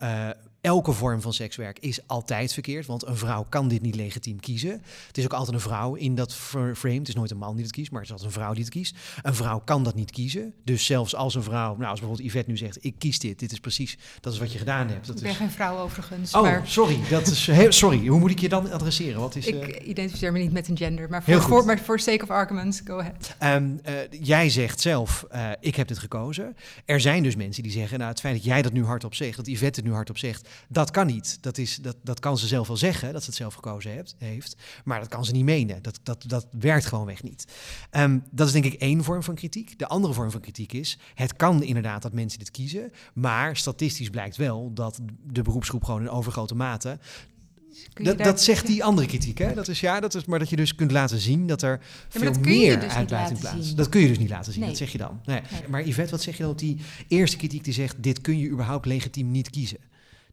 [0.67, 4.81] elke vorm van sekswerk is altijd verkeerd, want een vrouw kan dit niet legitiem kiezen.
[5.07, 6.97] Het is ook altijd een vrouw in dat fr- frame.
[6.97, 8.63] Het is nooit een man die het kiest, maar het is altijd een vrouw die
[8.63, 8.95] het kiest.
[9.21, 10.53] Een vrouw kan dat niet kiezen.
[10.63, 13.51] Dus zelfs als een vrouw, nou als bijvoorbeeld Yvette nu zegt, ik kies dit, dit
[13.51, 15.07] is precies, dat is wat je gedaan hebt.
[15.07, 15.37] Dat Ik ben is...
[15.37, 18.07] geen vrouw overigens, Oh, maar sorry, dat is heel, sorry.
[18.07, 19.19] Hoe moet ik je dan adresseren?
[19.21, 21.09] Wat is, ik eh, identificeer me niet met een gender.
[21.09, 23.35] Maar voor, voor, maar for sake of argument, go ahead.
[23.39, 26.55] Ehm, eh, jij zegt zelf, eh, ik heb dit gekozen.
[26.85, 29.37] Er zijn dus mensen die zeggen, nou, het feit dat jij dat nu hardop zegt,
[29.37, 31.37] dat Yvette het nu hardop zegt, dat kan niet.
[31.41, 34.15] Dat, is, dat, dat kan ze zelf wel zeggen, dat ze het zelf gekozen heeft,
[34.17, 35.81] heeft maar dat kan ze niet menen.
[35.81, 37.47] Dat, dat, dat werkt gewoonweg niet.
[37.89, 39.79] Ehm, dat is denk ik één vorm van kritiek.
[39.79, 44.09] De andere vorm van kritiek is, het kan inderdaad dat mensen dit kiezen, maar statistisch
[44.09, 46.99] blijkt wel dat de beroepsgroep gewoon in overgrote mate
[47.93, 49.53] dat, dat zegt die andere kritiek, hè?
[49.53, 52.33] Dat is ja, dat is maar dat je dus kunt laten zien dat er veel
[52.41, 53.75] meer dus uitbuiting plaats.
[53.75, 54.65] Dat kun je dus niet laten zien.
[54.65, 55.21] Dat zeg je dan.
[55.25, 55.41] Nee.
[55.69, 58.49] Maar Yvette, wat zeg je dan op die eerste kritiek die zegt: dit kun je
[58.49, 59.77] überhaupt legitiem niet kiezen?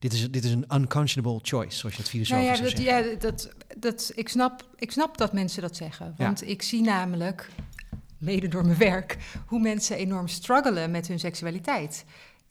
[0.05, 3.17] Dit is, dit is een unconscionable choice, zoals je het filosofisch nou ja, dat, ja,
[3.19, 6.14] dat, dat, ik, snap, ik snap dat mensen dat zeggen.
[6.17, 7.49] Want ik zie namelijk,
[8.19, 12.05] mede door mijn werk, hoe mensen enorm struggelen met hun seksualiteit.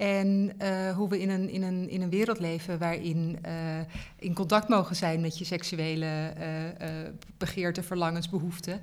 [0.04, 3.80] En uh, hoe we in een, in, een, in een wereld leven waarin uh,
[4.20, 6.88] in contact mogen zijn met je seksuele uh,
[7.38, 8.82] begeerten, verlangens, behoeften,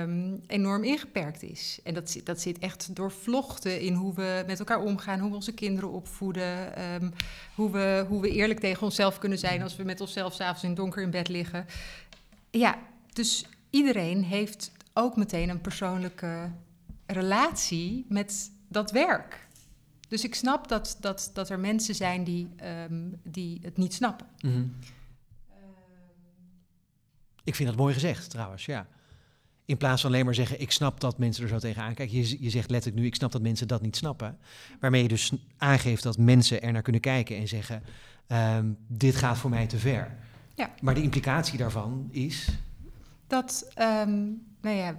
[0.00, 1.80] um, enorm ingeperkt is.
[1.84, 5.54] En dat, dat zit echt doorvlochten in hoe we met elkaar omgaan, hoe we onze
[5.54, 7.12] kinderen opvoeden, um,
[7.54, 10.74] hoe, we, hoe we eerlijk tegen onszelf kunnen zijn als we met onszelf s'avonds in
[10.74, 11.66] donker in bed liggen.
[12.50, 12.78] Ja,
[13.12, 16.50] dus iedereen heeft ook meteen een persoonlijke
[17.06, 19.46] relatie met dat werk.
[20.08, 22.48] Dus ik snap dat, dat, dat er mensen zijn die,
[22.90, 24.26] um, die het niet snappen.
[24.40, 24.74] Mm -hmm.
[27.44, 28.86] ik vind dat mooi gezegd trouwens, ja.
[29.64, 32.16] In plaats van alleen maar zeggen, ik snap dat mensen er zo tegenaan kijken.
[32.16, 34.38] Je, je zegt letterlijk nu, ik snap dat mensen dat niet snappen.
[34.80, 37.82] Waarmee je dus aangeeft dat mensen er naar kunnen kijken en zeggen,
[38.28, 40.16] um, dit gaat voor mij te ver.
[40.54, 40.74] Ja.
[40.80, 42.48] Maar de implicatie daarvan is...
[43.26, 44.98] Dat, um, nou ja,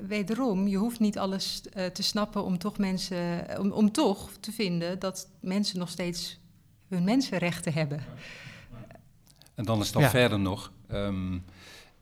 [0.00, 4.52] wederom, je hoeft niet alles uh, te snappen om toch mensen, om, om toch te
[4.52, 6.38] vinden dat mensen nog steeds
[6.88, 8.04] hun mensenrechten hebben.
[9.54, 10.10] En dan is ja.
[10.10, 10.72] verder nog.
[10.92, 11.44] Um,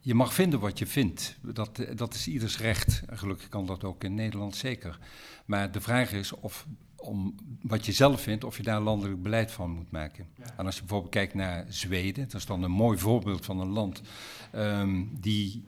[0.01, 1.37] je mag vinden wat je vindt.
[1.41, 3.03] Dat, dat is ieders recht.
[3.11, 4.99] Gelukkig kan dat ook in Nederland zeker.
[5.45, 9.51] Maar de vraag is of om wat je zelf vindt, of je daar landelijk beleid
[9.51, 10.27] van moet maken.
[10.37, 10.45] Ja.
[10.57, 13.69] En als je bijvoorbeeld kijkt naar Zweden, dat is dan een mooi voorbeeld van een
[13.69, 14.03] land
[14.55, 15.65] um, die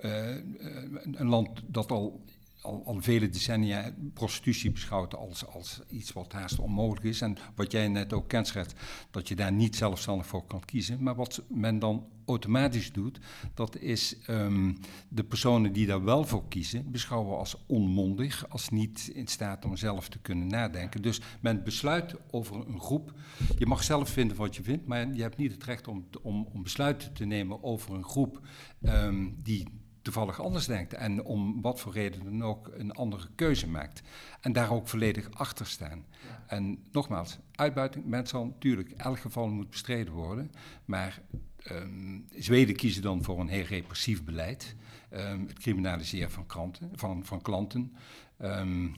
[0.00, 2.24] een land dat al,
[2.62, 7.20] al, vele decennia prostitutie beschouwt als, als iets wat haast onmogelijk is.
[7.20, 8.74] En wat jij net ook kenschrijft,
[9.10, 11.02] dat je daar niet zelfstandig voor kan kiezen.
[11.02, 13.20] Maar wat men dan automatisch doet,
[13.54, 19.10] dat is um, de personen die daar wel voor kiezen, beschouwen als onmondig, als niet
[19.14, 21.02] in staat om zelf te kunnen nadenken.
[21.02, 23.12] Dus men besluit over een groep.
[23.58, 26.48] Je mag zelf vinden wat je vindt, maar je hebt niet het recht om, om,
[26.52, 28.40] om besluiten te nemen over een groep
[28.82, 29.66] um, die
[30.02, 34.02] toevallig anders denkt en om wat voor reden dan ook een andere keuze maakt.
[34.40, 36.04] En daar ook volledig achter staan.
[36.10, 36.44] Ja.
[36.46, 40.50] En nogmaals, uitbuiting, mensen zal natuurlijk, elk geval moet bestreden worden,
[40.84, 41.22] maar
[41.70, 44.74] um, Zweden kiezen dan voor een heel repressief beleid.
[45.12, 47.96] Um, het criminaliseren van, kranten, van, van klanten.
[48.42, 48.94] Um,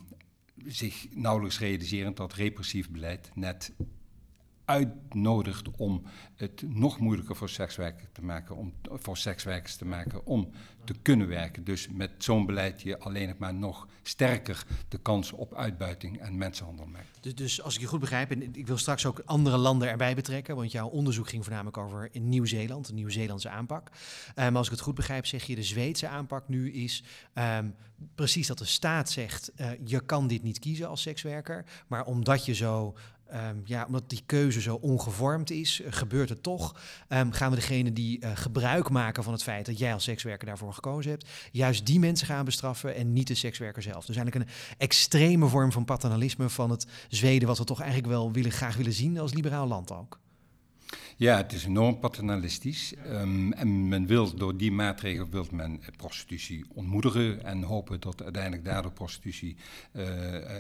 [0.67, 3.73] zich nauwelijks realiserend dat repressief beleid net
[4.73, 6.03] uitnodigt om
[6.37, 10.51] het nog moeilijker voor sekswerkers te maken, om, voor sekswerkers te maken om
[10.85, 11.65] te kunnen werken.
[11.65, 16.87] Dus met zo'n beleid je alleen maar nog sterker de kans op uitbuiting en mensenhandel
[16.87, 17.19] maakt.
[17.21, 20.15] Dus, dus als ik je goed begrijp, en ik wil straks ook andere landen erbij
[20.15, 23.91] betrekken, want jouw onderzoek ging voornamelijk over in Nieuw-Zeeland, een Nieuw-Zeelandse aanpak.
[24.35, 27.05] Maar um, als ik het goed begrijp, zeg je de Zweedse aanpak nu is
[27.35, 27.75] um,
[28.15, 32.45] precies dat de staat zegt, uh, je kan dit niet kiezen als sekswerker, maar omdat
[32.45, 32.95] je zo
[33.35, 36.81] Um, ja, omdat die keuze zo ongevormd is, uh, gebeurt het toch.
[37.09, 40.47] Um, gaan we degene die uh, gebruik maken van het feit dat jij als sekswerker
[40.47, 44.07] daarvoor gekozen hebt, juist die mensen gaan bestraffen en niet de sekswerker zelf.
[44.07, 48.33] Dus eigenlijk een extreme vorm van paternalisme van het Zweden, wat we toch eigenlijk wel
[48.33, 50.21] willen, graag willen zien als liberaal land ook.
[51.17, 52.95] Ja, het is enorm paternalistisch.
[53.07, 58.65] Um, en men wil door die maatregel wil men prostitutie ontmoedigen en hopen dat uiteindelijk
[58.65, 59.57] daardoor prostitutie
[59.93, 60.05] uh,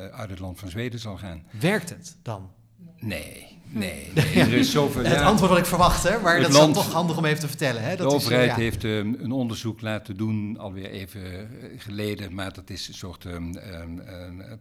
[0.06, 1.44] uit het land van Zweden zal gaan.
[1.60, 2.50] Werkt het dan?
[2.98, 4.10] Nee, nee.
[4.14, 4.24] nee.
[4.34, 6.20] Er is zoveel, het antwoord wat ik verwacht, hè?
[6.20, 7.82] maar dat land, is toch handig om even te vertellen.
[7.82, 7.96] Hè?
[7.96, 8.62] Dat de overheid is, ja.
[8.62, 13.56] heeft um, een onderzoek laten doen, alweer even geleden, maar dat is een soort um,
[13.56, 14.02] um,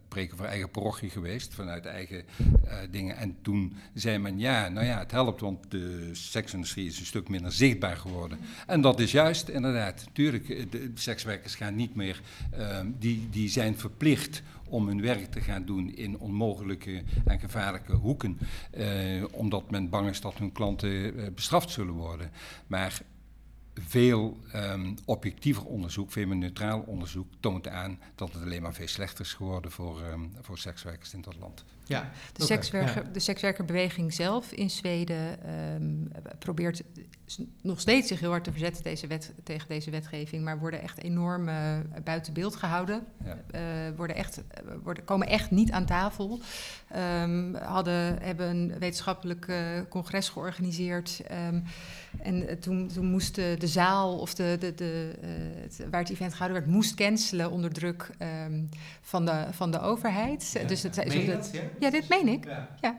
[0.08, 2.24] preken voor eigen parochie geweest, vanuit eigen
[2.64, 3.16] uh, dingen.
[3.16, 7.28] En toen zei men, ja, nou ja, het helpt, want de seksindustrie is een stuk
[7.28, 8.38] minder zichtbaar geworden.
[8.66, 12.20] En dat is juist, inderdaad, natuurlijk, de sekswerkers gaan niet meer,
[12.98, 18.38] die, die zijn verplicht om hun werk te gaan doen in onmogelijke en gevaarlijke hoeken,
[18.70, 22.30] eh, omdat men bang is dat hun klanten eh, bestraft zullen worden.
[22.66, 23.02] Maar
[23.74, 28.88] veel um, objectiever onderzoek, veel meer neutraal onderzoek, toont aan dat het alleen maar veel
[28.88, 31.64] slechter is geworden voor, um, voor sekswerkers in dat land.
[31.84, 33.10] Ja, de, okay, sekswerker, ja.
[33.12, 36.82] de sekswerkerbeweging zelf in Zweden um, probeert
[37.62, 41.02] nog steeds zich heel hard te verzetten deze wet, tegen deze wetgeving, maar worden echt
[41.02, 43.04] enorm uh, buiten beeld gehouden.
[43.24, 43.38] Ja.
[43.54, 43.60] Uh,
[43.96, 44.42] worden echt,
[44.82, 46.40] worden, komen echt niet aan tafel.
[46.96, 49.52] Um, hadden, hebben een wetenschappelijk
[49.88, 51.20] congres georganiseerd.
[51.48, 51.64] Um,
[52.22, 55.14] en toen, toen moest de, de zaal of de, de, de,
[55.60, 58.10] het, waar het event gehouden werd, moest cancelen onder druk
[58.46, 58.68] um,
[59.00, 60.50] van, de, van de overheid.
[60.52, 60.64] Ja.
[60.64, 61.62] Dus het, meen dat, ja?
[61.78, 61.90] ja?
[61.90, 62.44] dit meen ik.
[62.80, 62.96] ja.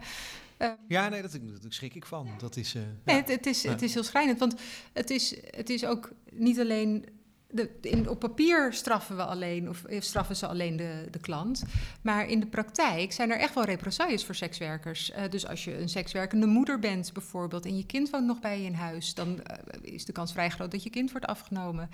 [0.57, 2.29] Uh, ja, nee, dat, dat schrik ik van.
[2.37, 4.39] Dat is, uh, nee, het, het, is, het is heel schrijnend.
[4.39, 4.55] Want
[4.93, 7.05] het is, het is ook niet alleen.
[7.47, 11.63] De, in, op papier straffen we alleen, of straffen ze alleen de, de klant.
[12.01, 15.11] Maar in de praktijk zijn er echt wel represailles voor sekswerkers.
[15.11, 18.59] Uh, dus als je een sekswerkende moeder bent, bijvoorbeeld, en je kind woont nog bij
[18.59, 19.41] je in huis, dan
[19.81, 21.89] is de kans vrij groot dat je kind wordt afgenomen.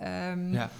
[0.00, 0.70] Um, ja.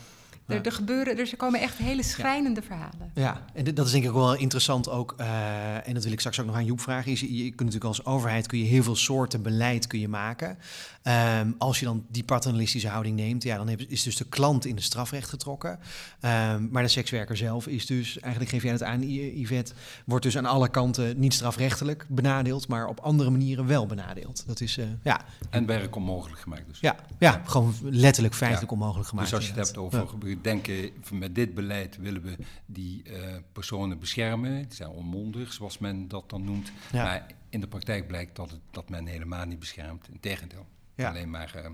[0.50, 2.66] Er, er, gebeuren, er komen echt hele schrijnende ja.
[2.66, 3.10] verhalen.
[3.14, 5.14] Ja, en dit, dat is denk ik wel interessant ook.
[5.20, 7.10] Uh, en dat wil ik straks ook nog aan Joep vragen.
[7.10, 10.58] Je, je kunt natuurlijk als overheid kun je heel veel soorten beleid kun je maken.
[11.02, 14.76] Um, als je dan die paternalistische houding neemt, ja, dan is dus de klant in
[14.76, 15.70] de strafrecht getrokken.
[15.70, 19.72] Um, maar de sekswerker zelf is dus, eigenlijk geef jij het aan, Yvette,
[20.04, 24.46] wordt dus aan alle kanten niet strafrechtelijk benadeeld, maar op andere manieren wel benadeeld.
[24.46, 25.20] Dat is, uh, ja.
[25.50, 26.80] En werk onmogelijk gemaakt dus.
[26.80, 28.76] Ja, ja gewoon letterlijk feitelijk ja.
[28.76, 29.28] onmogelijk gemaakt.
[29.28, 32.36] Dus als je het hebt over ja denken, met dit beleid willen we
[32.66, 34.62] die uh, personen beschermen.
[34.62, 36.72] Die zijn onmondig, zoals men dat dan noemt.
[36.92, 37.04] Ja.
[37.04, 40.08] Maar in de praktijk blijkt dat, het, dat men helemaal niet beschermt.
[40.12, 40.66] Integendeel,
[41.00, 41.08] ja.
[41.08, 41.70] alleen maar uh,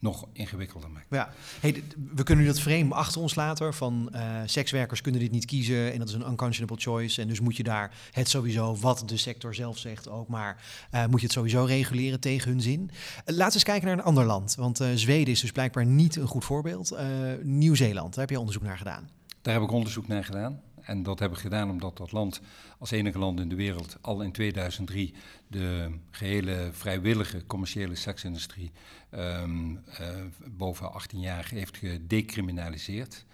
[0.00, 1.06] nog ingewikkelder maakt.
[1.10, 1.32] Ja.
[1.60, 1.82] Hey,
[2.14, 5.92] we kunnen nu dat frame achter ons laten van uh, sekswerkers kunnen dit niet kiezen
[5.92, 7.22] en dat is een unconscionable choice.
[7.22, 10.62] En dus moet je daar het sowieso, wat de sector zelf zegt ook, maar
[10.94, 12.80] uh, moet je het sowieso reguleren tegen hun zin.
[12.80, 12.88] Uh,
[13.24, 16.26] laten we eens kijken naar een ander land, want Zweden is dus blijkbaar niet een
[16.26, 16.98] goed voorbeeld.
[17.42, 19.08] Nieuw-Zeeland, daar heb je onderzoek naar gedaan.
[19.42, 20.60] Daar heb ik onderzoek naar gedaan.
[20.88, 22.40] En dat heb ik gedaan omdat dat land
[22.78, 25.14] als enige land in de wereld al in 2003
[25.46, 28.70] de gehele vrijwillige commerciële seksindustrie
[29.14, 30.08] um, uh,
[30.46, 33.24] boven 18 jaar heeft gedecriminaliseerd.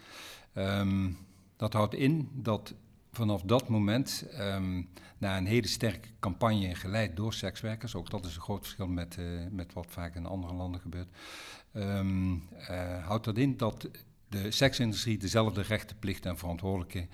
[0.53, 1.17] Um,
[1.57, 2.73] dat houdt in dat
[3.11, 8.35] vanaf dat moment, um, na een hele sterke campagne geleid door sekswerkers, ook dat is
[8.35, 11.09] een groot verschil met, uh, met wat vaak in andere landen gebeurt,
[11.73, 13.89] uh, houdt dat in dat
[14.29, 17.09] de seksindustrie dezelfde rechten, plichten en verantwoordelijkheden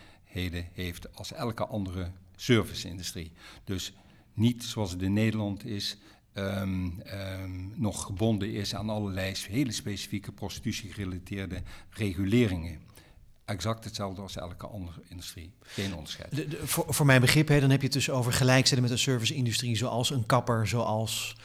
[0.74, 3.32] heeft als elke andere serviceindustrie.
[3.64, 3.94] Dus
[4.34, 5.98] niet zoals het in Nederland is,
[6.34, 7.02] um,
[7.44, 12.82] um, nog gebonden is aan allerlei hele specifieke prostitutie-gerelateerde reguleringen
[13.46, 15.54] exact hetzelfde als elke andere industrie.
[15.62, 16.36] Geen onderscheid.
[16.36, 18.92] De, de, voor, voor mijn begrip, hè, dan heb je het dus over gelijkzetten met
[18.92, 21.36] een serviceindustrie, zoals een kapper, zoals.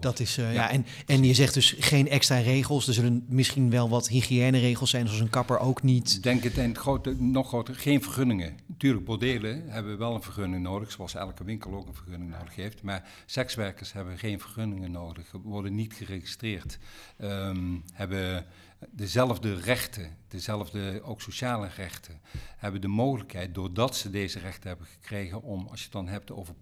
[0.00, 0.62] Dat is, uh, ja.
[0.62, 0.70] ja.
[0.70, 2.88] en, en je zegt dus geen extra regels.
[2.88, 6.14] Er zullen misschien wel wat hygiëneregels zijn, zoals een kapper ook niet.
[6.14, 8.56] Ik denk het en grote, nog groter, geen vergunningen.
[8.66, 12.82] Natuurlijk, bordelen hebben wel een vergunning nodig, zoals elke winkel ook een vergunning nodig heeft.
[12.82, 16.78] Maar sekswerkers hebben geen vergunningen nodig, worden niet geregistreerd,
[17.20, 18.46] um, hebben
[18.90, 22.20] dezelfde rechten, dezelfde ook sociale rechten,
[22.56, 26.30] hebben de mogelijkheid, doordat ze deze rechten hebben gekregen, om, als je het dan hebt
[26.30, 26.54] over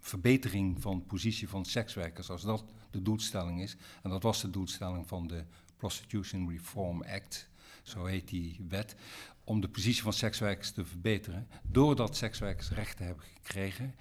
[0.00, 5.08] verbetering van positie van sekswerkers, als dat de doelstelling is, en dat was de doelstelling
[5.08, 5.44] van de
[5.76, 7.48] Prostitution Reform Act,
[7.82, 8.94] zo heet die wet,
[9.44, 11.48] om de positie van sekswerkers te verbeteren.
[11.62, 13.94] Doordat sekswerkers rechten hebben gekregen,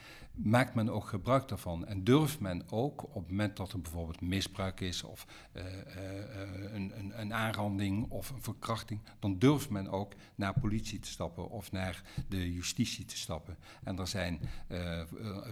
[0.44, 1.86] maakt men ook gebruik daarvan.
[1.86, 6.74] En durft men ook op het moment dat er bijvoorbeeld misbruik is, of uh, uh,
[6.74, 11.50] een, een, een, aanranding of een verkrachting, dan durft men ook naar politie te stappen
[11.50, 13.58] of naar de justitie te stappen.
[13.84, 15.02] En er zijn uh,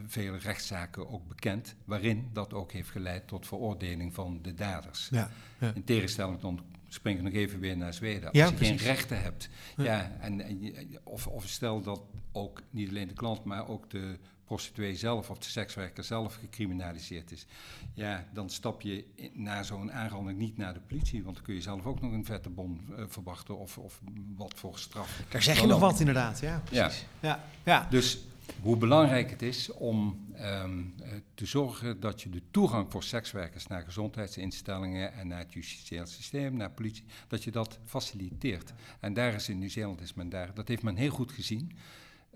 [0.07, 5.07] vele rechtszaken ook bekend waarin dat ook heeft geleid tot veroordeling van de daders.
[5.11, 5.73] Ja, ja.
[5.73, 8.31] In tegenstelling tot spring ik nog even weer naar Zweden.
[8.31, 8.67] Als je precies.
[8.67, 9.83] geen rechten hebt, ja.
[9.83, 14.17] ja en, en, of, of stel dat ook niet alleen de klant, maar ook de
[14.45, 17.45] prostituee zelf of de sekswerker zelf gecriminaliseerd is,
[17.93, 21.61] ja, dan stap je na zo'n aanranding niet naar de politie, want dan kun je
[21.61, 24.01] zelf ook nog een vette bon uh, verwachten of, of
[24.35, 25.21] wat voor straf.
[25.29, 27.05] Daar zeg je nog wat inderdaad, ja, precies.
[27.19, 27.27] Ja.
[27.29, 27.43] Ja.
[27.63, 27.87] ja.
[27.89, 28.19] Dus
[28.61, 30.95] hoe belangrijk het is om um,
[31.33, 36.57] te zorgen dat je de toegang voor sekswerkers naar gezondheidsinstellingen en naar het justitieel systeem,
[36.57, 38.73] naar politie, dat je dat faciliteert.
[38.99, 41.71] En daar is in Nieuw-Zeeland is men daar, dat heeft men heel goed gezien.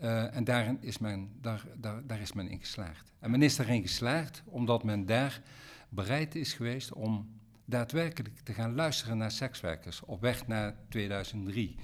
[0.02, 3.12] Uh, en daarin is men, daar, daar, daar is men in geslaagd.
[3.19, 5.41] En men is daarin geslaagd omdat men daar
[5.89, 11.76] bereid is geweest om daadwerkelijk te gaan luisteren naar sekswerkers op weg naar 2003.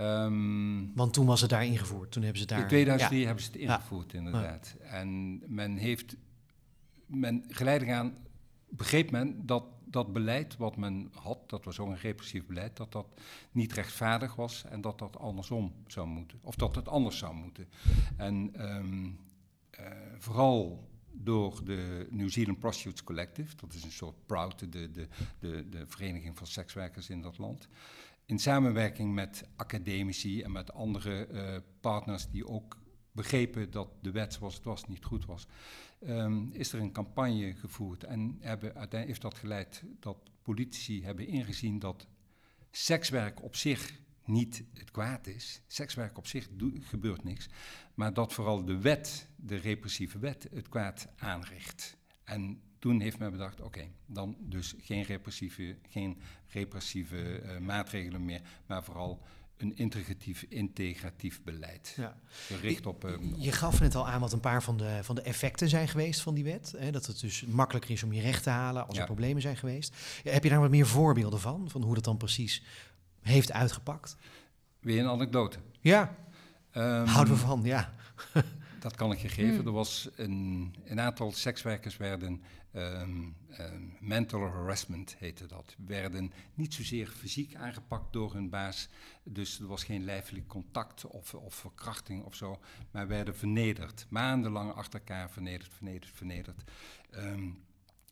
[0.00, 2.12] Um, Want toen was het daar ingevoerd.
[2.12, 2.60] Toen hebben ze daar.
[2.60, 3.26] In 2003 ja.
[3.26, 4.18] hebben ze het ingevoerd, ja.
[4.18, 4.76] inderdaad.
[4.78, 4.84] Ja.
[4.84, 6.16] En men heeft,
[7.06, 8.14] men geleidelijk aan
[8.68, 12.92] begreep men dat dat beleid wat men had, dat was ook een repressief beleid, dat
[12.92, 13.06] dat
[13.50, 16.38] niet rechtvaardig was en dat dat andersom zou moeten.
[16.42, 17.68] Of dat het anders zou moeten.
[18.16, 19.18] En um,
[19.80, 19.86] uh,
[20.18, 23.56] vooral door de New Zealand Prostitutes Collective.
[23.56, 27.68] Dat is een soort Proud, de, de, de, de vereniging van sekswerkers in dat land.
[28.26, 32.78] In samenwerking met academici en met andere uh, partners die ook
[33.12, 35.46] begrepen dat de wet zoals het was niet goed was,
[36.06, 38.04] um, is er een campagne gevoerd.
[38.04, 42.06] En hebben, uiteindelijk heeft dat geleid dat politici hebben ingezien dat
[42.70, 45.60] sekswerk op zich niet het kwaad is.
[45.66, 46.48] Sekswerk op zich
[46.80, 47.48] gebeurt niks.
[47.94, 51.96] Maar dat vooral de wet, de repressieve wet, het kwaad aanricht.
[52.24, 58.40] En toen heeft men bedacht, oké, dan dus geen repressieve, geen repressieve uh, maatregelen meer,
[58.66, 59.22] maar vooral
[59.56, 61.94] een integratief, integratief beleid.
[61.96, 62.16] Ja.
[62.28, 65.22] Gericht op, um, je gaf net al aan wat een paar van de, van de
[65.22, 66.74] effecten zijn geweest van die wet.
[66.76, 66.90] Hè?
[66.90, 69.94] Dat het dus makkelijker is om je recht te halen als er problemen zijn geweest.
[70.22, 71.70] heb je daar wat meer voorbeelden van?
[71.70, 72.62] Van hoe dat dan precies
[73.20, 74.16] heeft uitgepakt?
[74.80, 75.58] Weer een anekdote.
[75.80, 76.16] Ja,
[76.72, 77.94] um, houden we van, ja.
[78.80, 79.56] dat kan ik je geven.
[79.56, 79.66] Hmm.
[79.66, 82.42] Er was een, een aantal sekswerkers werden
[82.76, 85.74] um, um, mental harassment heette dat.
[85.86, 88.88] Werden niet zozeer fysiek aangepakt door hun baas,
[89.22, 92.60] dus er was geen lijfelijk contact of, of verkrachting of zo,
[92.90, 94.06] maar werden vernederd.
[94.08, 96.64] Maandenlang achter elkaar vernederd, vernederd, vernederd.
[97.14, 97.64] Um,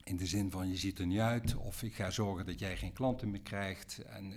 [0.05, 2.77] in de zin van je ziet er niet uit, of ik ga zorgen dat jij
[2.77, 3.99] geen klanten meer krijgt.
[3.99, 4.35] En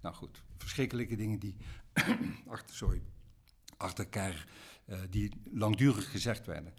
[0.00, 1.56] nou goed, verschrikkelijke dingen die
[2.46, 3.02] achter, sorry,
[3.76, 4.46] achter elkaar,
[4.86, 6.74] uh, die langdurig gezegd werden.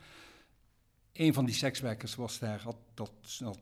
[1.14, 3.60] Een van die sekswerkers was daar, had, dat, had,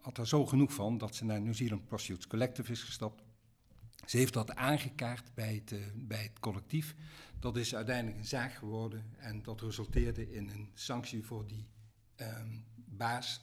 [0.00, 3.22] had er zo genoeg van dat ze naar New Zealand Prostitutes Collective is gestapt.
[4.06, 6.94] Ze heeft dat aangekaart bij het, uh, bij het collectief.
[7.38, 11.66] Dat is uiteindelijk een zaak geworden en dat resulteerde in een sanctie voor die
[12.16, 13.40] um, baas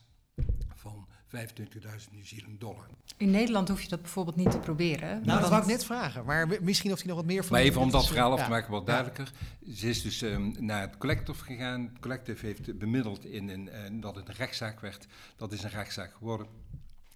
[0.73, 2.85] van 25.000 New Zealand dollar.
[3.17, 5.21] In Nederland hoef je dat bijvoorbeeld niet te proberen.
[5.25, 6.25] Nou, dat wou ik net vragen.
[6.25, 7.51] Maar misschien of hij nog wat meer van...
[7.51, 9.31] Maar even om dat verhaal af te maken wat duidelijker.
[9.75, 11.81] Ze is dus um, naar het collective gegaan.
[11.81, 15.07] Het collective heeft bemiddeld in een, uh, dat het een rechtszaak werd.
[15.35, 16.47] Dat is een rechtszaak geworden.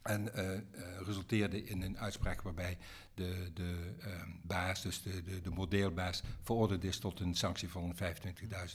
[0.02, 0.60] En uh, uh,
[1.06, 2.78] resulteerde in een uitspraak waarbij
[3.14, 4.06] de, de uh,
[4.44, 8.04] baas, dus de, de, de modelbaas, veroordeeld is tot een sanctie van 25.000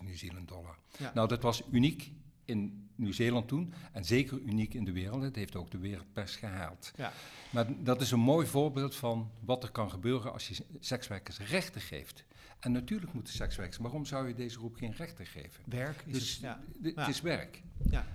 [0.05, 0.79] New Zealand dollar.
[0.99, 1.11] Ja.
[1.15, 2.13] Nou, dat was uniek
[2.45, 3.73] in Nieuw-Zeeland toen.
[3.93, 5.23] En zeker uniek in de wereld.
[5.23, 6.93] Het heeft ook de wereldpers gehaald.
[6.97, 7.13] Ja.
[7.51, 11.81] Maar dat is een mooi voorbeeld van wat er kan gebeuren als je sekswerkers rechten
[11.81, 12.25] geeft.
[12.61, 13.79] En natuurlijk moeten sekswerkers.
[13.79, 15.63] Waarom zou je deze groep geen rechten geven?
[15.65, 16.61] Werk is dus, ja.
[16.83, 17.63] Het is werk.
[17.91, 18.07] Ja.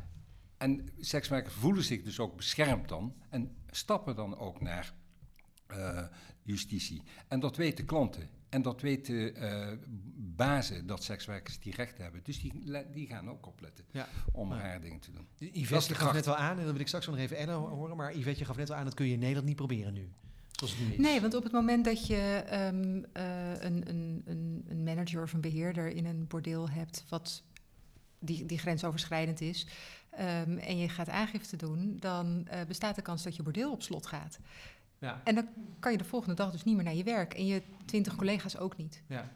[0.57, 3.13] En sekswerkers voelen zich dus ook beschermd dan.
[3.29, 4.93] En stappen dan ook naar
[5.71, 6.03] uh,
[6.41, 7.03] justitie.
[7.27, 8.29] En dat weten klanten.
[8.49, 9.67] En dat weten uh,
[10.15, 12.21] bazen, dat sekswerkers die recht hebben.
[12.23, 12.53] Dus die,
[12.91, 14.07] die gaan ook opletten ja.
[14.31, 15.27] om haar dingen te doen.
[15.51, 17.97] Yvette gaf net al aan, en dan wil ik straks nog even Ellen horen...
[17.97, 20.09] maar Yvette, je gaf net al aan, dat kun je in Nederland niet proberen nu.
[20.97, 24.23] Nee, want op het moment dat je um, uh, een, een,
[24.67, 27.05] een manager of een beheerder in een bordeel hebt...
[27.09, 27.43] wat
[28.19, 29.67] die, die grensoverschrijdend is...
[30.13, 33.83] Um, en je gaat aangifte doen, dan uh, bestaat de kans dat je bordeel op
[33.83, 34.39] slot gaat.
[34.99, 35.21] Ja.
[35.23, 35.47] En dan
[35.79, 37.33] kan je de volgende dag dus niet meer naar je werk.
[37.33, 39.01] En je twintig collega's ook niet.
[39.07, 39.29] Ja.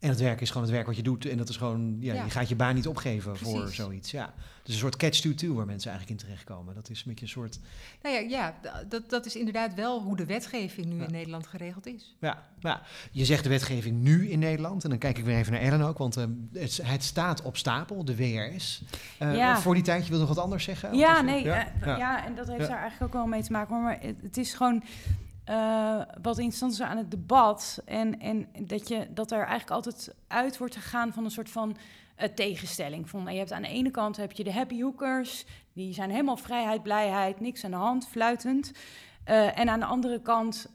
[0.00, 1.26] En het werk is gewoon het werk wat je doet.
[1.26, 4.10] En dat is gewoon, ja, je gaat je baan niet opgeven voor zoiets.
[4.10, 4.34] Ja.
[4.62, 6.74] Dus een soort catch-22 waar mensen eigenlijk in terechtkomen.
[6.74, 7.58] Dat is een beetje een soort...
[8.02, 8.54] Nou ja, ja
[8.88, 12.16] dat, dat is inderdaad wel hoe de wetgeving nu in Nederland geregeld is.
[12.20, 14.84] Ja, ja, je zegt de wetgeving nu in Nederland.
[14.84, 15.98] En dan kijk ik weer even naar Ellen ook.
[15.98, 18.82] Want uh, het, het, staat op stapel, de WRS.
[19.22, 19.60] Uh, ja.
[19.60, 20.96] Voor die tijd, je wil nog wat anders zeggen?
[20.96, 21.44] Ja, nee.
[21.44, 21.72] Ja?
[21.80, 22.24] Uh, ja.
[22.24, 23.82] en dat heeft daar eigenlijk ook wel mee te maken.
[23.82, 24.82] Maar het, het is gewoon
[25.50, 27.82] uh, wat interessant is aan het debat.
[27.84, 31.76] En, en dat, je, dat er eigenlijk altijd uit wordt gegaan van een soort van
[32.18, 33.08] uh, tegenstelling.
[33.08, 35.44] Van, je hebt aan de ene kant heb je de happy hookers.
[35.72, 38.72] Die zijn helemaal vrijheid, blijheid, niks aan de hand, fluitend.
[39.26, 40.72] Uh, en aan de andere kant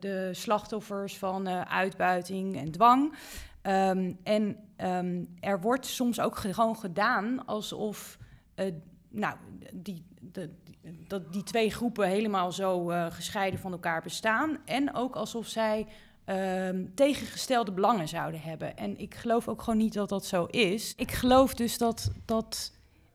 [0.00, 3.14] de slachtoffers van uitbuiting en dwang.
[3.62, 8.18] Um, en um, er wordt soms ook gewoon gedaan alsof
[9.08, 9.36] nou,
[9.72, 10.50] die, de,
[11.06, 14.58] dat die twee groepen helemaal zo uh, gescheiden van elkaar bestaan.
[14.64, 15.86] En ook alsof zij
[16.26, 18.76] uh, tegengestelde belangen zouden hebben.
[18.76, 20.94] En ik geloof ook gewoon niet dat dat zo is.
[20.96, 22.72] Ik geloof dus dat, dat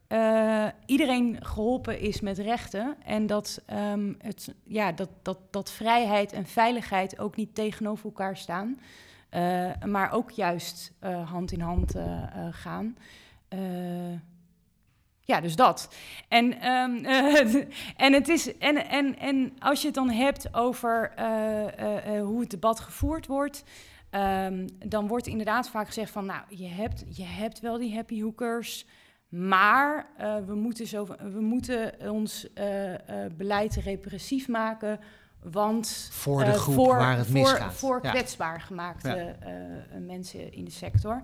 [0.08, 2.96] uh, iedereen geholpen is met rechten.
[3.04, 8.38] En dat, um, het, ja, dat, dat, dat vrijheid en veiligheid ook niet tegenover elkaar
[8.38, 8.80] staan.
[9.32, 10.94] Uh, maar ook juist
[11.26, 11.96] hand in hand
[12.52, 12.96] gaan
[15.28, 15.96] ja, dus dat.
[16.28, 17.06] En, um,
[18.06, 22.40] en, het is, en, en, en als je het dan hebt over uh, uh, hoe
[22.40, 23.64] het debat gevoerd wordt,
[24.12, 28.22] um, dan wordt inderdaad vaak gezegd van, nou, je hebt, je hebt wel die happy
[28.22, 28.86] hookers,
[29.30, 30.08] maar
[30.46, 32.48] we, moeten zo, we moeten ons
[33.38, 35.00] beleid repressief maken,
[35.42, 37.74] want voor de groep waar het misgaat.
[37.74, 39.36] Voor, voor kwetsbaar gemaakte
[40.00, 41.22] mensen in de sector.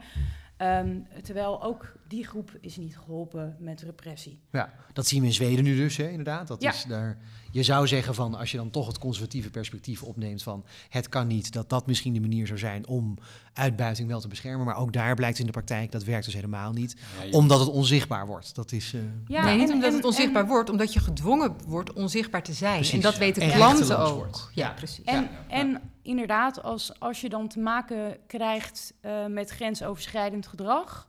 [0.63, 4.39] Ehm, terwijl ook die groep is niet geholpen met repressie.
[4.51, 6.47] Ja, dat zien we in Zweden nu dus, hè, inderdaad.
[6.47, 6.69] Dat Ja.
[6.71, 7.17] is daar,
[7.53, 11.27] je zou zeggen van, als je dan toch het conservatieve perspectief opneemt van het kan
[11.27, 13.17] niet, dat dat misschien de manier zou zijn om
[13.53, 14.65] uitbuiting wel te beschermen.
[14.65, 16.95] Maar ook daar blijkt in de praktijk, dat werkt dus helemaal niet.
[17.19, 18.55] Ja, je- Omdat het onzichtbaar wordt.
[18.55, 18.93] Dat is...
[18.93, 21.93] eh, Ja, nee, niet en- omdat en- het onzichtbaar en- wordt, omdat je gedwongen wordt
[21.93, 22.75] onzichtbaar te zijn.
[22.75, 23.19] Precies, en dat ja.
[23.19, 24.15] weten En klanten ook.
[24.15, 24.49] wordt.
[24.53, 24.73] Ja, Ja.
[24.73, 25.05] precies.
[25.05, 25.55] En, Ja, ja.
[25.55, 31.07] en inderdaad, als, als je dan te maken krijgt eh, met grensoverschrijdend gedrag.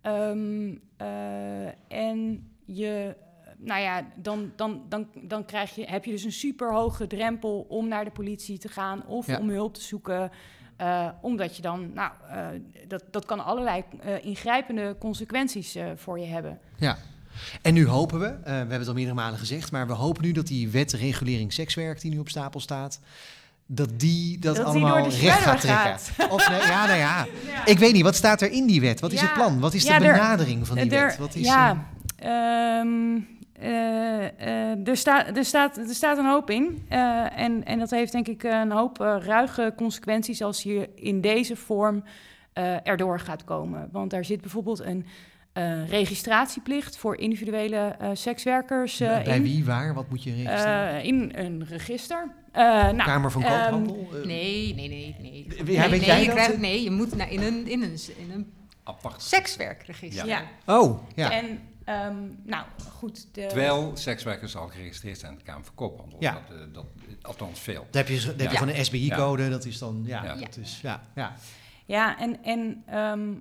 [0.00, 3.16] ehm, eh, en je,
[3.58, 7.66] nou ja, dan, dan, dan, dan krijg je, heb je dus een super hoge drempel
[7.68, 9.38] om naar de politie te gaan of Ja.
[9.38, 10.30] om hulp te zoeken.
[10.76, 12.46] eh, omdat je dan, nou, eh,
[12.88, 16.58] dat, dat kan allerlei eh, ingrijpende consequenties voor je hebben.
[16.76, 16.96] Ja.
[17.62, 20.32] En nu hopen we, we hebben het al meerdere malen gezegd, maar we hopen nu
[20.32, 23.00] dat die wet regulering sekswerk die nu op stapel staat,
[23.66, 26.30] dat die dat, allemaal recht gaat trekken.
[26.30, 27.26] Of nee, ja, nou ja.
[27.64, 29.00] Ik weet niet, wat staat er in die wet?
[29.00, 29.60] Wat is het plan?
[29.60, 31.16] Wat is de er- benadering van die wet?
[31.18, 31.86] Wat is, ja,
[32.16, 33.20] ehm,
[33.60, 34.24] eh,
[34.72, 36.84] eh, er, staat, er, staat, er staat een hoop in.
[36.88, 41.56] Eh, en, en dat heeft denk ik een hoop ruige consequenties als je in deze
[41.56, 42.04] vorm
[42.52, 43.88] eh, erdoor gaat komen.
[43.92, 45.06] Want daar zit bijvoorbeeld een
[45.52, 50.88] eh, registratieplicht voor individuele eh, sekswerkers bij in, wie, waar, wat moet je registreren?
[50.88, 52.32] eh, in een register.
[52.52, 54.08] Eh, nou, Kamer van ehm, Koophandel?
[54.24, 55.46] Nee, nee, nee, nee.
[55.48, 56.34] Ja, nee, weet nee, jij je dat?
[56.34, 58.52] krijgt- nee, je moet naar, in, een, in, een, in een
[58.84, 59.22] apart.
[59.22, 60.26] sekswerkregister.
[60.26, 60.42] ja.
[60.66, 61.30] Oh, ja.
[61.30, 63.26] En ehm, nou goed.
[63.34, 66.16] De, Terwijl sekswerkers al geregistreerd zijn in de Kamer van Koophandel.
[66.20, 66.32] Ja.
[66.32, 66.86] Dat, eh, dat,
[67.22, 67.86] althans veel.
[67.90, 68.58] Dan heb je, dan heb je Ja.
[68.58, 70.34] van de SBI-code, dat is dan, ja, Ja.
[70.34, 71.34] dat is, ja, ja.
[71.86, 73.32] Ja, en, en ehm,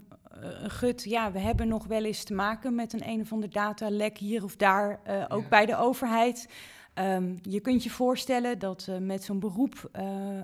[0.41, 3.49] eh, Gut, ja, we hebben nog wel eens te maken met een een of ander
[3.51, 5.47] datalek hier of daar, eh, ook Ja.
[5.47, 6.49] bij de overheid.
[6.93, 10.43] Ehm, je kunt je voorstellen dat eh, met zo'n beroep, eh, eh,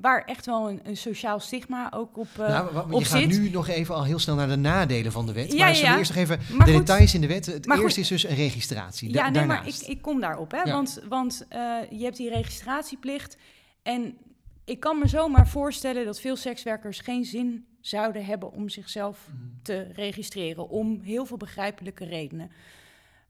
[0.00, 3.28] waar echt wel een, een sociaal stigma ook op, nou, wa- op je gaat zit.
[3.40, 5.52] nu nog even al heel snel naar de nadelen van de wet.
[5.52, 5.98] Ja, maar ja.
[5.98, 6.86] eerst nog even Maar de goed.
[6.86, 7.46] details in de wet.
[7.46, 7.82] Het goed.
[7.82, 9.12] eerste is dus een registratie.
[9.12, 10.62] Ja, nee, maar ik, ik kom daarop, hè?
[10.62, 10.72] Ja.
[10.72, 11.46] Want, want
[11.90, 13.36] je hebt die registratieplicht.
[13.82, 14.16] En
[14.64, 19.46] ik kan me zomaar voorstellen dat veel sekswerkers geen zin zouden hebben om zichzelf Mhm.
[19.62, 22.50] te registreren, om heel veel begrijpelijke redenen.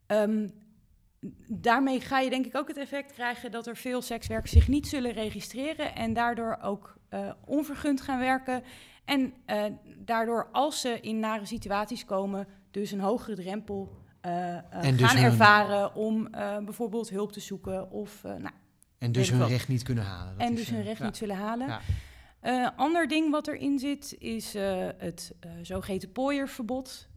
[0.06, 0.48] Ehm,
[1.48, 4.88] daarmee ga je denk ik ook het effect krijgen dat er veel sekswerkers zich niet
[4.88, 8.62] zullen registreren en daardoor ook eh, onvergund gaan werken.
[9.04, 9.64] En eh,
[9.98, 15.24] daardoor, als ze in nare situaties komen, dus een hogere drempel eh, dus gaan hun-
[15.24, 16.30] ervaren om
[16.64, 18.50] bijvoorbeeld hulp te zoeken of nou,
[18.98, 20.38] En dus hun recht niet kunnen halen.
[20.38, 21.04] Dat en is, dus hun recht ja.
[21.04, 21.66] niet zullen halen.
[21.66, 21.80] Ja.
[22.76, 24.52] Ander ding wat erin zit is
[24.98, 27.08] het eh, zogeheten pooierverbod.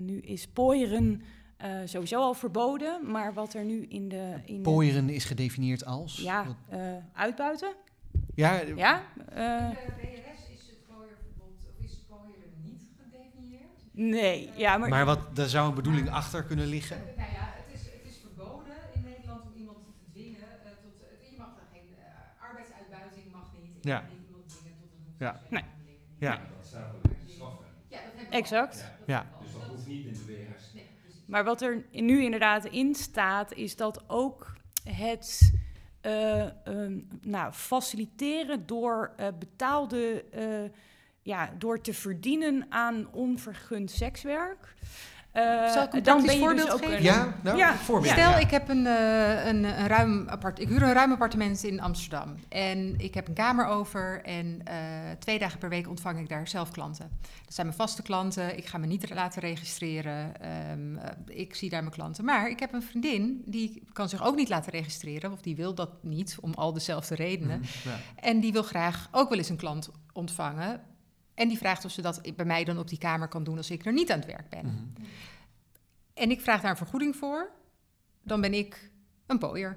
[0.00, 1.22] Nu is pooieren
[1.58, 4.34] eh, sowieso al verboden, maar wat er nu in de...
[4.44, 6.16] In de- Pooieren is gedefinieerd als?
[6.16, 6.78] ja, eh,
[7.12, 7.74] uitbuiten.
[8.34, 13.68] ja, Ja, eh, BNS is het pooierverbod, of is pooieren niet gedefinieerd?
[13.92, 16.96] nee, ja, maar, maar wat, daar zou een bedoeling achter kunnen liggen?
[17.16, 20.94] Nou ja, het is, het is verboden in Nederland om iemand te dwingen uh, tot.
[21.02, 23.72] Uh, je mag dan geen uh, arbeidsuitbuiting mag niet.
[23.84, 24.00] Ja.
[24.00, 25.40] mag niet iemand dwingen tot een Ja.
[25.50, 25.62] Nee.
[25.62, 25.98] handeling.
[26.18, 26.30] Ja.
[26.56, 27.32] Dat staat ook in de.
[27.88, 28.74] Ja, dat hebben we Exact.
[28.98, 29.04] al.
[29.14, 29.26] Ja.
[29.42, 30.46] Dus dat hoeft niet in de.
[31.28, 34.52] Maar wat er nu inderdaad in staat, is dat ook
[34.84, 35.52] het
[36.00, 40.70] eh, ehm, nou, faciliteren door eh, betaalde, eh,
[41.22, 44.74] ja, door te verdienen aan onvergund sekswerk.
[45.32, 47.02] Eh, Zal ik een dan ben je voorbeeld dus ook geven?
[47.02, 47.74] Ja, nou, Ja.
[47.74, 48.12] voorbeeld.
[48.12, 48.36] Stel, ja.
[48.36, 52.34] ik heb een, eh, een, een ruim appart ik huur een ruim appartement in Amsterdam.
[52.48, 54.22] En ik heb een kamer over.
[54.24, 54.76] En eh,
[55.18, 57.10] twee dagen per week ontvang ik daar zelf klanten.
[57.44, 58.56] Dat zijn mijn vaste klanten.
[58.56, 60.40] Ik ga me niet laten registreren.
[60.40, 62.24] Ehm, eh, ik zie daar mijn klanten.
[62.24, 65.32] Maar ik heb een vriendin die kan zich ook niet laten registreren.
[65.32, 67.58] Of die wil dat niet, om al dezelfde redenen.
[67.58, 67.96] Mhm, ja.
[68.16, 70.80] En die wil graag ook wel eens een klant ontvangen.
[71.38, 73.70] En die vraagt of ze dat bij mij dan op die kamer kan doen als
[73.70, 74.64] ik er niet aan het werk ben.
[74.66, 75.06] Mhm.
[76.14, 77.50] En ik vraag daar een vergoeding voor.
[78.22, 78.90] Dan ben ik
[79.26, 79.74] een pooier.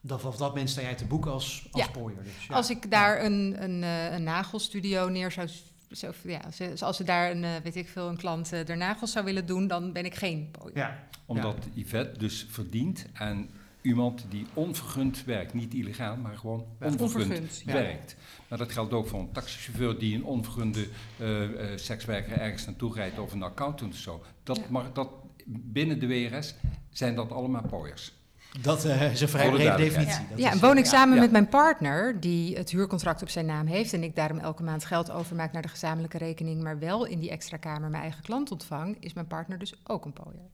[0.00, 1.90] Dat, vanaf dat moment sta jij te boeken als, als Ja.
[1.90, 2.22] pooier.
[2.24, 2.54] Dus, ja.
[2.54, 5.48] Als ik daar een, een, eh, een nagelstudio neer zou...
[5.90, 8.76] Zo, ja, als- als ze daar een, eh, weet ik veel, een klant eh, er
[8.76, 10.76] nagels zou willen doen, dan ben ik geen pooier.
[10.76, 11.08] Ja.
[11.26, 13.50] Omdat Yvette dus verdient aan
[13.80, 15.54] iemand die onvergund werkt.
[15.54, 16.86] Niet illegaal, maar gewoon Ja.
[16.86, 17.72] onvergund, Onvergund, ja.
[17.72, 18.16] werkt.
[18.48, 22.94] Maar dat geldt ook voor een taxichauffeur die een onvergunde eh, eh, sekswerker ergens naartoe
[22.94, 24.22] rijdt of een accountant of zo.
[24.42, 24.62] Dat Ja.
[24.68, 25.08] mag, dat,
[25.46, 26.54] binnen de WRS
[26.90, 28.12] zijn dat allemaal pooiers.
[28.60, 30.24] Dat eh, is een vrij brede definitie.
[30.36, 30.90] Ja, en woon ik ja.
[30.90, 31.20] samen ja.
[31.20, 33.92] met mijn partner, die het huurcontract op zijn naam heeft...
[33.92, 36.62] en ik daarom elke maand geld overmaak naar de gezamenlijke rekening...
[36.62, 38.96] maar wel in die extra kamer mijn eigen klant ontvang...
[39.00, 40.48] is mijn partner dus ook een pooier.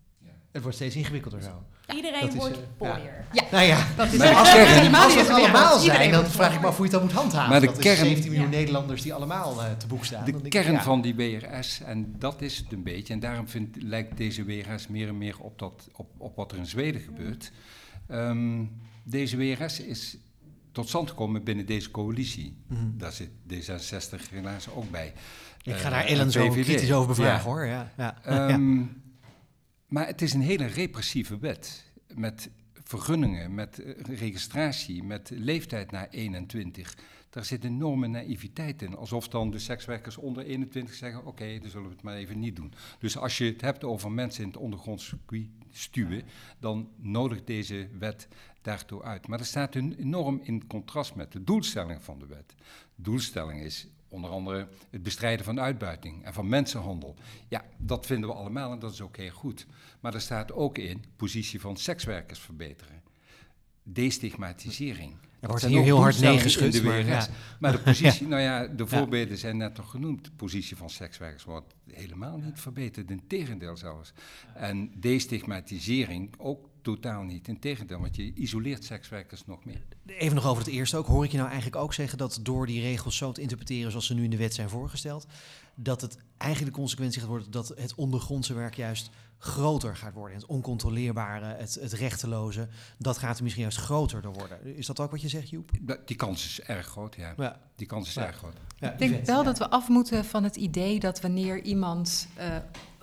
[0.57, 1.63] Het wordt steeds ingewikkelder zo.
[1.95, 3.25] Iedereen dat wordt eh, pooier.
[3.33, 6.61] Ja, Nou ja, dat is Maar als, het zo allemaal zijn, Iedereen dan vraag ik
[6.61, 7.51] me af hoe je het dan moet handhaven.
[7.51, 8.57] Maar de dat is kern- 17 miljoen Ja.
[8.59, 10.25] Nederlanders die allemaal eh, te boek staan.
[10.25, 10.83] Dan De ik, kern ja.
[10.83, 14.87] van die WRS, en dat is het een beetje, en daarom vind, lijkt deze WRS
[14.89, 17.53] meer en meer op, dat, op, op wat er in Zweden gebeurt.
[18.09, 18.65] Ehm,
[19.05, 20.17] deze WRS is
[20.73, 22.57] tot stand gekomen binnen deze coalitie.
[22.67, 22.81] Mhm.
[22.95, 25.13] Daar zit D66 helaas ook bij.
[25.63, 26.65] Ik ga Eh, daar en Ellen zo VVD.
[26.65, 27.57] kritisch over bevragen Ja.
[27.57, 27.67] hoor.
[27.67, 27.93] Ja.
[27.97, 28.59] Ja.
[29.87, 31.85] Maar het is een hele repressieve wet.
[32.15, 36.97] Met vergunningen, met eh, registratie, met leeftijd na 21.
[37.31, 38.97] Daar zit enorme naïviteit in.
[38.97, 42.57] Alsof dan de sekswerkers onder 21 zeggen: Oké, dan zullen we het maar even niet
[42.57, 42.73] doen.
[42.99, 46.23] Dus als je het hebt over mensen in het ondergronds circuit stuwen,
[46.59, 48.29] dan nodigt deze wet
[48.63, 49.29] daartoe uit.
[49.29, 52.55] Maar dat staat enorm in contrast met de doelstelling van de wet.
[52.95, 53.87] De doelstelling is
[54.17, 57.17] onder andere het bestrijden van uitbuiting en van mensenhandel.
[57.49, 59.67] Ja, dat vinden we allemaal en dat is ook heel goed.
[60.01, 63.03] Maar er staat ook in positie van sekswerkers verbeteren.
[63.83, 65.17] Destigmatisering.
[65.41, 67.27] Er wordt hier heel hard nee doelstellingen geschud, in de maar ja.
[67.61, 70.25] Maar de positie, nou ja, de voorbeelden zijn net nog genoemd.
[70.25, 74.13] De positie van sekswerkers wordt helemaal niet verbeterd, integendeel zelfs.
[74.55, 79.81] En destigmatisering ook totaal niet, integendeel, want je isoleert sekswerkers nog meer.
[80.07, 81.07] Even nog over het eerste ook.
[81.07, 84.07] Hoor ik je nou eigenlijk ook zeggen dat door die regels zo te interpreteren zoals
[84.07, 85.27] ze nu in de wet zijn voorgesteld,
[85.75, 90.37] dat het eigenlijk de consequentie gaat worden dat het ondergrondse werk juist groter gaat worden.
[90.37, 92.69] Het oncontroleerbare, het, het rechteloze,
[92.99, 94.77] dat gaat er misschien juist groter door worden.
[94.77, 95.71] Is dat ook wat je zegt, Joep?
[95.81, 97.35] Dat- Die kans is erg groot, ja.
[97.37, 97.61] Ja.
[97.77, 98.27] Die kans is Ja.
[98.27, 98.55] erg groot.
[98.79, 99.43] Ja, Ik denk wel ja.
[99.45, 102.57] dat we af moeten van het idee dat wanneer iemand eh,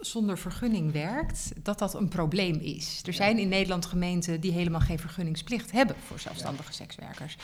[0.06, 3.02] zonder vergunning werkt, dat dat een probleem is.
[3.06, 7.38] Er zijn in Nederland gemeenten die helemaal geen vergunningsplicht hebben voor zelfstandige sekswerkers.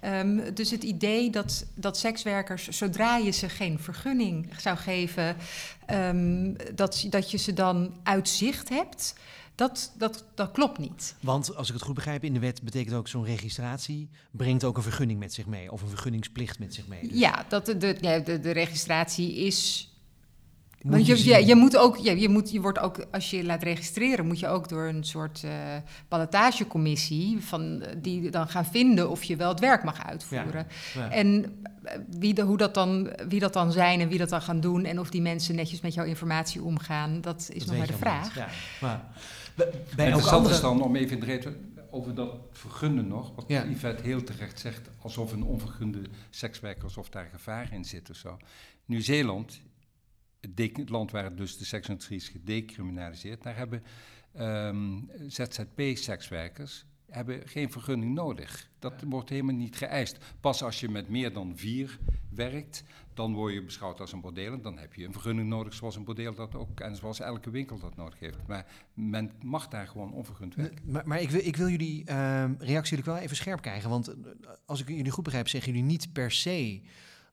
[0.00, 5.36] Ehm, dus het idee dat, dat sekswerkers, zodra je ze geen vergunning zou geven,
[5.86, 9.14] ehm, dat, dat je ze dan uit zicht hebt,
[9.54, 11.14] dat, dat, dat klopt niet.
[11.20, 14.76] Want als ik het goed begrijp, in de wet betekent ook zo'n registratie brengt ook
[14.76, 15.72] een vergunning met zich mee.
[15.72, 17.08] Of een vergunningsplicht met zich mee.
[17.08, 19.89] Dus Ja, dat de, de, de registratie is
[20.82, 23.36] moet Want je, je, je moet ook, je, je, moet, je wordt ook, als je
[23.36, 25.50] je laat registreren, moet je ook door een soort eh
[26.08, 30.66] ballotagecommissie van eh, die dan gaan vinden of je wel het werk mag uitvoeren.
[30.94, 31.10] Ja.
[31.10, 34.42] En eh, wie, de, hoe dat dan, wie dat dan zijn en wie dat dan
[34.42, 37.76] gaan doen en of die mensen netjes met jouw informatie omgaan, dat is Dat nog
[37.76, 38.34] maar de vraag.
[38.34, 38.48] Ja.
[38.80, 39.04] Maar
[39.56, 39.66] bij-
[39.96, 40.54] Interessant andere...
[40.54, 43.64] is dan om even in de reden over dat vergunnen nog, wat Ja.
[43.64, 46.00] Yvette heel terecht zegt, alsof een onvergunde
[46.30, 48.36] sekswerker, alsof daar gevaar in zit of zo.
[48.84, 49.60] Nieuw-Zeeland,
[50.40, 53.82] het land waar dus de seksindustrie is gedecriminaliseerd, daar hebben
[54.32, 58.70] ehm, ZZP-sekswerkers hebben geen vergunning nodig.
[58.78, 60.18] Dat wordt helemaal niet geëist.
[60.40, 61.98] Pas als je met meer dan vier
[62.30, 62.84] werkt,
[63.14, 64.52] dan word je beschouwd als een bordeel.
[64.52, 67.50] En dan heb je een vergunning nodig zoals een bordeel dat ook en zoals elke
[67.50, 68.46] winkel dat nodig heeft.
[68.46, 70.90] Maar men mag daar gewoon onvergund werken.
[70.90, 73.90] Maar, maar ik, wil, ik wil jullie ehm, reactie wel even scherp krijgen.
[73.90, 74.14] Want eh,
[74.66, 76.80] als ik jullie goed begrijp, zeggen jullie niet per se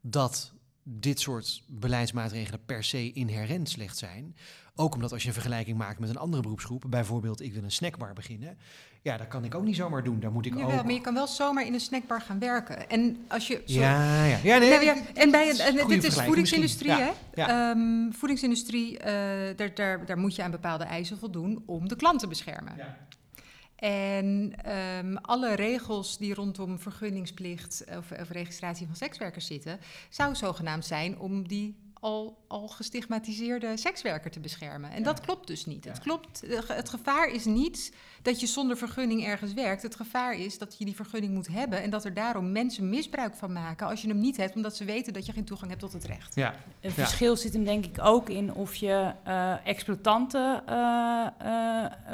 [0.01, 0.53] dat
[0.89, 4.35] dit soort beleidsmaatregelen per se inherent slecht zijn.
[4.75, 7.71] Ook omdat als je een vergelijking maakt met een andere beroepsgroep, bijvoorbeeld ik wil een
[7.71, 8.57] snackbar beginnen,
[9.01, 10.19] ja, dat kan ik ook niet zomaar doen.
[10.19, 10.83] Daar moet ik Jawel, ook.
[10.83, 12.89] maar je kan wel zomaar in een snackbar gaan werken.
[12.89, 13.61] En als je.
[13.65, 17.11] Ja, ja, ja, nee, Nee, ja, en bij en dit is voedingsindustrie, hè?
[17.33, 19.13] Ja, Ehm, voedingsindustrie, eh,
[19.55, 22.73] daar, daar, daar moet je aan bepaalde eisen voldoen om de klant te beschermen.
[22.77, 22.97] Ja.
[23.77, 30.85] En ehm, alle regels die rondom vergunningsplicht of, of registratie van sekswerkers zitten, zou zogenaamd
[30.85, 34.91] zijn om die al, al gestigmatiseerde sekswerker te beschermen.
[34.91, 35.85] En dat klopt dus niet.
[35.85, 39.81] Het, klopt, eh, het gevaar is niet dat je zonder vergunning ergens werkt.
[39.81, 43.35] Het gevaar is dat je die vergunning moet hebben en dat er daarom mensen misbruik
[43.35, 45.81] van maken als je hem niet hebt, omdat ze weten dat je geen toegang hebt
[45.83, 46.35] tot het recht.
[46.35, 46.53] Ja.
[46.81, 51.25] Een verschil zit hem denk ik ook in of je eh, exploitanten eh,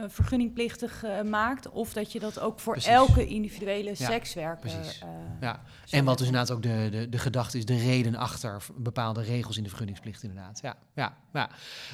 [0.07, 2.91] vergunningplichtig maakt, of dat je dat ook voor Precies.
[2.91, 4.69] elke individuele Ja, sekswerker.
[4.69, 4.99] precies.
[5.01, 5.07] eh,
[5.41, 9.21] Ja, en wat dus inderdaad ook de, de, de gedachte is, de reden achter bepaalde
[9.21, 10.59] regels in de vergunningsplicht inderdaad.
[10.61, 11.49] Ja, ja, ja.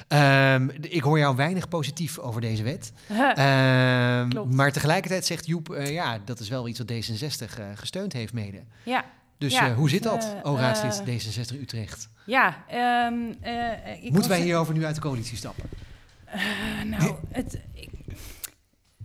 [0.08, 2.92] Ehm, ik hoor jou weinig positief over deze wet.
[3.34, 8.12] Ehm, maar tegelijkertijd zegt Joep, eh, ja, dat is wel iets wat D66 eh, gesteund
[8.12, 8.62] heeft mede.
[8.84, 9.04] ja,
[9.38, 11.14] Dus Ja, eh, hoe zit dus, dat, eh, oh raadslid eh,
[11.54, 12.08] D66 Utrecht?
[12.26, 12.64] ja.
[12.68, 15.64] ehm, eh, ik Moeten wij hierover nu uit de coalitie stappen?
[16.86, 17.90] Nou, het, ik,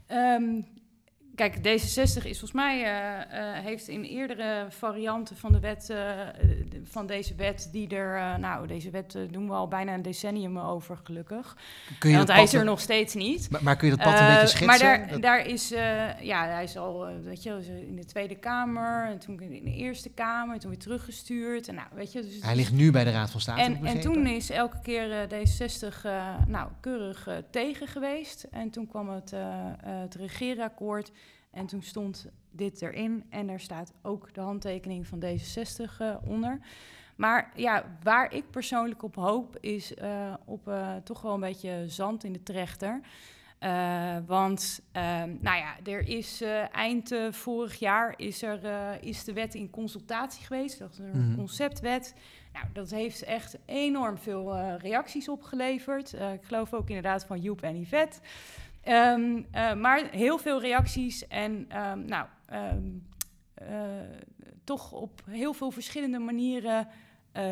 [0.07, 0.43] ehm,
[1.35, 5.97] Kijk, D66 is volgens mij, uh, uh, heeft in eerdere varianten van de wet, uh,
[6.83, 10.99] van deze wet, die er, nou, deze wet doen we al bijna een decennium over,
[11.03, 11.57] gelukkig.
[11.99, 13.49] Kun je Want hij is er nog steeds niet.
[13.49, 14.65] Maar, maar kun je dat pad een beetje schetsen?
[14.65, 15.69] Maar daar, daar is,
[16.21, 20.09] ja, hij is al, weet je, in de Tweede Kamer, en toen in de Eerste
[20.09, 21.67] Kamer, en toen weer teruggestuurd.
[21.67, 23.61] En nou, weet je, dus hij ligt nu bij de Raad van State.
[23.61, 26.01] En, en toen is elke keer D66,
[26.47, 28.47] nou, keurig tegen geweest.
[28.51, 29.33] En toen kwam het,
[29.85, 31.11] het regeerakkoord.
[31.55, 36.59] En toen stond dit erin en er staat ook de handtekening van D66 uh, onder.
[37.15, 41.83] Maar ja, waar ik persoonlijk op hoop is uh, op uh, toch wel een beetje
[41.87, 43.01] zand in de trechter.
[44.25, 48.59] Want ehm, nou ja, er is eind vorig jaar is, er,
[49.03, 50.79] is de wet in consultatie geweest.
[50.79, 51.35] Dat is een mm -hmm.
[51.35, 52.15] conceptwet.
[52.53, 56.13] Nou, dat heeft echt enorm veel reacties opgeleverd.
[56.13, 58.19] ik geloof ook inderdaad van Joep en Yvette.
[58.87, 63.07] Um, uh, maar heel veel reacties en um, nou, um,
[63.61, 63.69] uh,
[64.63, 66.87] toch op heel veel verschillende manieren
[67.37, 67.43] uh,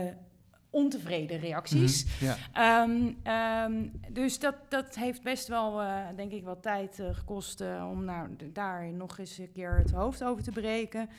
[0.69, 2.05] ontevreden reacties.
[2.05, 3.69] Mm -hmm, ja.
[4.09, 5.81] dus dat, dat heeft best wel,
[6.15, 7.61] denk ik, wat tijd gekost
[7.91, 11.09] om nou, daar nog eens een keer het hoofd over te breken.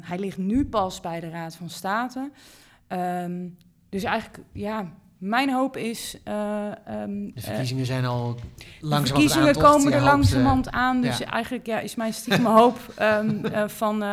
[0.00, 2.30] hij ligt nu pas bij de Raad van State.
[3.88, 6.16] dus eigenlijk, ja, mijn hoop is.
[6.24, 8.38] Uh, um, de verkiezingen uh, zijn al
[8.80, 9.02] langzaam.
[9.02, 11.00] De verkiezingen komen er langzamerhand uh, aan.
[11.00, 11.26] Dus ja.
[11.26, 14.04] eigenlijk ja, is mijn stiekem hoop um, van,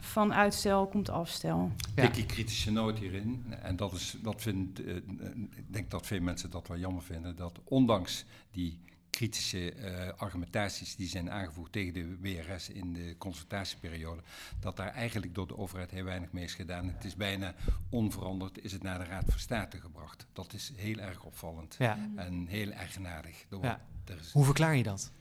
[0.00, 1.70] van uitstel komt afstel.
[1.94, 2.02] Ja.
[2.02, 3.44] Dikkie kritische noot hierin.
[3.62, 7.36] En dat is, dat vind, ik denk dat veel mensen dat wel jammer vinden.
[7.36, 8.80] Dat ondanks die
[9.10, 14.22] kritische uh, argumentaties die zijn aangevoerd tegen de WRS in de consultatieperiode,
[14.60, 16.88] dat daar eigenlijk door de overheid heel weinig mee is gedaan.
[16.88, 17.54] Het is bijna
[17.90, 20.26] onveranderd, is het naar de Raad van State gebracht.
[20.32, 22.10] Dat is heel erg opvallend ja.
[22.16, 23.44] en heel eigenaardig.
[23.60, 23.80] Ja.
[24.20, 25.12] Is, Hoe verklaar je dat?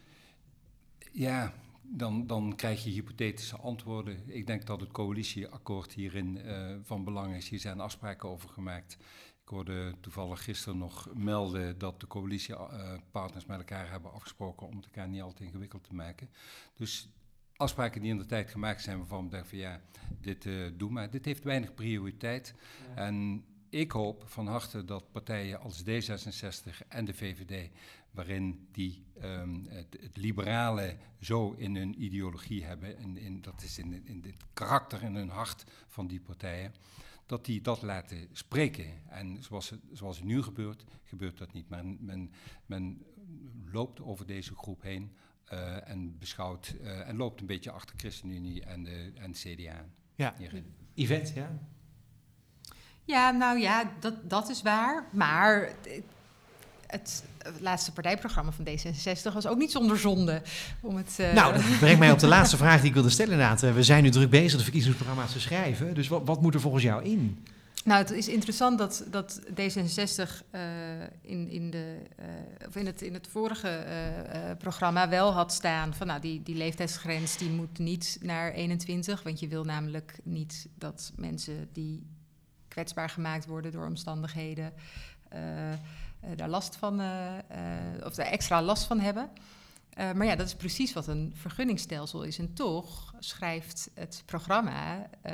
[1.12, 1.54] Ja,
[1.90, 4.20] dan, dan krijg je hypothetische antwoorden.
[4.26, 7.50] Ik denk dat het coalitieakkoord hierin uh, van belang is.
[7.50, 8.98] Hier zijn afspraken over gemaakt.
[9.48, 14.86] Ik hoorde toevallig gisteren nog melden dat de coalitiepartners met elkaar hebben afgesproken om het
[14.86, 16.30] elkaar niet al te ingewikkeld te maken.
[16.76, 17.10] Dus
[17.56, 19.82] afspraken die in de tijd gemaakt zijn waarvan we denken van ja,
[20.22, 21.10] dit uh, doe maar.
[21.10, 22.54] Dit heeft weinig prioriteit.
[22.88, 23.06] Ja.
[23.06, 27.70] En ik hoop van harte dat partijen als D66 en de VVD,
[28.12, 33.78] waarin die um, het, het, liberale zo in hun ideologie hebben, en in, dat is
[33.78, 36.74] in, in het karakter en hun hart van die partijen,
[37.28, 38.86] dat die dat laten spreken.
[39.10, 41.70] En zoals het, zoals het nu gebeurt, gebeurt dat niet.
[41.70, 42.32] Men, men,
[42.66, 43.06] men
[43.72, 45.16] loopt over deze groep heen
[45.54, 49.86] uh, en beschouwt uh, en loopt een beetje achter ChristenUnie en de, en de CDA.
[50.16, 50.74] Ja, hierin.
[50.94, 51.60] Yvette, ja?
[53.04, 55.10] Ja, nou ja, dat, dat is waar.
[55.12, 55.76] Maar
[56.88, 57.24] het
[57.60, 60.42] laatste partijprogramma van D66 was ook niet zonder zonde.
[60.82, 61.34] Om het, uh...
[61.34, 63.62] Nou, dat brengt mij op de laatste vraag die ik wilde stellen inderdaad.
[63.62, 65.94] We zijn nu druk bezig de verkiezingsprogramma's te schrijven.
[65.94, 67.46] Dus wat, wat moet er volgens jou in?
[67.88, 70.62] Nou, het is interessant dat, dat D66 uh,
[71.22, 75.94] in, in, de, uh, of in, het, in het vorige uh, programma wel had staan
[75.94, 79.24] van nou, die, die leeftijdsgrens die moet niet naar 21.
[79.24, 82.06] Want je wil namelijk niet dat mensen die
[82.68, 84.74] kwetsbaar gemaakt worden door omstandigheden
[86.36, 87.34] daar last van, uh,
[88.04, 89.30] of daar extra last van hebben.
[89.96, 92.38] maar ja, dat is precies wat een vergunningsstelsel is.
[92.38, 95.34] En toch schrijft het programma uh,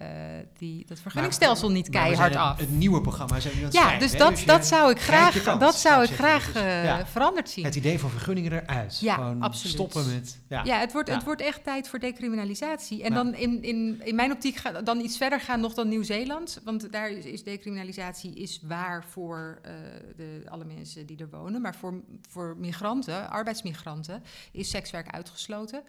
[0.58, 2.60] die, dat vergunningsstelsel niet keihard af.
[2.60, 5.44] Het nieuwe programma zijn nu aan het Ja, dus dat, dus dat zou ik graag,
[5.44, 7.06] kans, dat zou ik graag uh, ja.
[7.06, 7.66] veranderd zien.
[7.66, 9.00] Het idee van vergunningen eruit.
[9.00, 9.74] Ja, Gewoon absoluut.
[9.74, 10.40] Stoppen met...
[10.48, 11.16] Ja, ja, het, wordt, ja.
[11.16, 13.04] het wordt echt tijd voor decriminalisatie.
[13.04, 16.62] En dan in, in, in mijn optiek ga, dan iets verder gaan nog dan Nieuw-Zeeland.
[16.64, 19.72] Want daar is, is decriminalisatie is waar voor uh,
[20.16, 21.62] de, alle mensen die er wonen.
[21.62, 25.84] Maar voor, voor migranten, arbeidsmigranten, is sekswerk uitgesloten.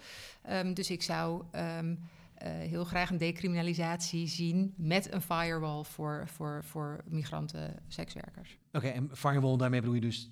[0.51, 1.42] Um, dus ik zou...
[1.57, 1.99] Um, uh,
[2.49, 8.59] heel graag een decriminalisatie zien met een firewall voor, voor, voor migranten sekswerkers.
[8.72, 10.30] Oké, okay, en firewall, daarmee bedoel je dus?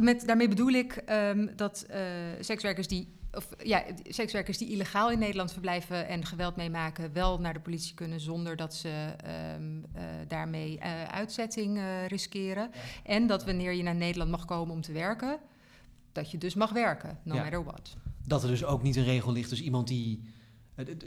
[0.00, 1.96] Met, daarmee bedoel ik um, dat uh,
[2.40, 7.52] sekswerkers die of ja, sekswerkers die illegaal in Nederland verblijven en geweld meemaken, wel naar
[7.52, 9.14] de politie kunnen zonder dat ze
[9.56, 12.70] um, uh, daarmee uh, uitzetting riskeren.
[12.72, 12.80] Ja.
[13.02, 15.38] En dat wanneer je naar Nederland mag komen om te werken,
[16.12, 17.42] dat je dus mag werken, no ja.
[17.42, 17.96] matter what.
[18.24, 20.22] Dat er dus ook niet een regel ligt, dus iemand die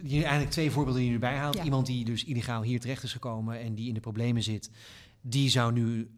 [0.03, 1.55] je eigenlijk twee voorbeelden die je erbij haalt.
[1.55, 1.63] Ja.
[1.63, 4.69] Iemand die dus illegaal hier terecht is gekomen en die in de problemen zit,
[5.21, 6.09] die zou nu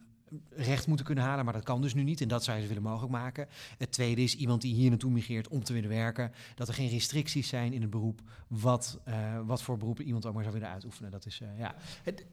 [0.49, 2.21] recht moeten kunnen halen, maar dat kan dus nu niet.
[2.21, 3.47] En dat zou je willen mogelijk maken.
[3.77, 6.31] Het tweede is iemand die hier naartoe migreert om te willen werken.
[6.55, 8.21] Dat er geen restricties zijn in het beroep.
[8.47, 11.11] Wat, uh, wat voor beroepen iemand ook maar zou willen uitoefenen.
[11.11, 11.75] Dat is, uh, ja.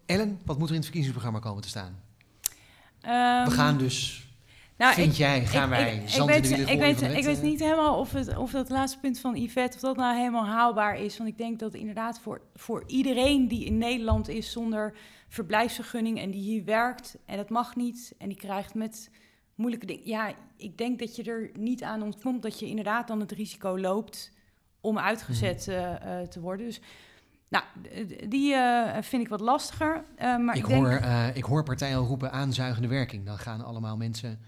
[0.07, 2.01] Ellen, wat moet er in het verkiezingsprogramma komen te staan?
[3.03, 4.27] Um, We gaan dus
[4.77, 7.99] Nou, Vind ik- jij, gaan ik- wij ik, weet, ik weet, ik weet niet helemaal
[7.99, 11.16] of, het, of dat laatste punt van Yvette, of dat nou helemaal haalbaar is.
[11.18, 14.95] Want ik denk dat inderdaad voor, voor iedereen die in Nederland is zonder
[15.29, 19.11] verblijfsvergunning en die hier werkt en dat mag niet en die krijgt met
[19.55, 20.07] moeilijke dingen.
[20.09, 23.79] Ja, ik denk dat je er niet aan ontkomt dat je inderdaad dan het risico
[23.79, 24.33] loopt
[24.81, 25.75] om uitgezet Hmm.
[25.75, 26.66] eh, eh, te worden.
[26.66, 26.81] Dus
[27.49, 27.64] nou,
[28.29, 30.05] die eh, vind ik wat lastiger.
[30.18, 31.01] maar Ik, ik, denk, hoor,
[31.35, 33.27] ik hoor partijen al roepen aanzuigende werking.
[33.27, 34.39] Dan gaan allemaal mensen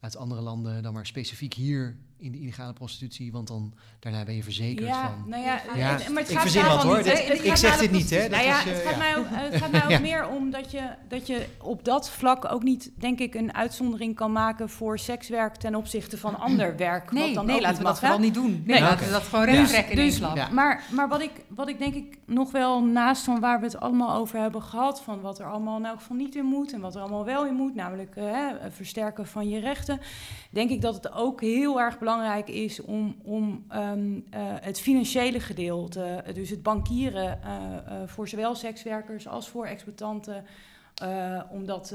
[0.00, 4.34] uit andere landen dan maar specifiek hier in de illegale prostitutie, want dan daarna ben
[4.34, 5.28] je verzekerd ja, van.
[5.28, 6.96] nou ja, Ja, het- maar het ik gaat verzin wat hoor.
[6.96, 7.32] niet, Dit- hè.
[7.34, 8.20] Het ik zeg dit niet, hè.
[8.20, 8.98] Dat nou ja, is, eh, het gaat ja.
[8.98, 9.98] mij ook, het gaat mij ook Ja.
[10.00, 14.14] meer om dat je, dat je op dat vlak ook niet, denk ik, een uitzondering
[14.14, 17.12] kan maken voor sekswerk ten opzichte van ander werk.
[17.12, 18.50] Nee, wat dan nee ook laten we dat vooral niet doen.
[18.50, 18.80] Nee, Nee.
[18.80, 20.18] laten we dat gewoon recht trekken in Dus-.
[20.18, 20.48] Ja.
[20.52, 23.80] Maar, maar wat, ik, wat ik denk ik nog wel naast van waar we het
[23.80, 26.80] allemaal over hebben gehad, van wat er allemaal in elk geval niet in moet en
[26.80, 30.00] wat er allemaal wel in moet, namelijk eh, hè, versterken van je rechten,
[30.50, 32.06] denk ik dat het ook heel erg belangrijk
[32.44, 37.52] is om, om ehm, eh, het financiële gedeelte, eh, dus het bankieren eh,
[38.06, 40.44] voor zowel sekswerkers als voor exploitanten,
[41.50, 41.94] om dat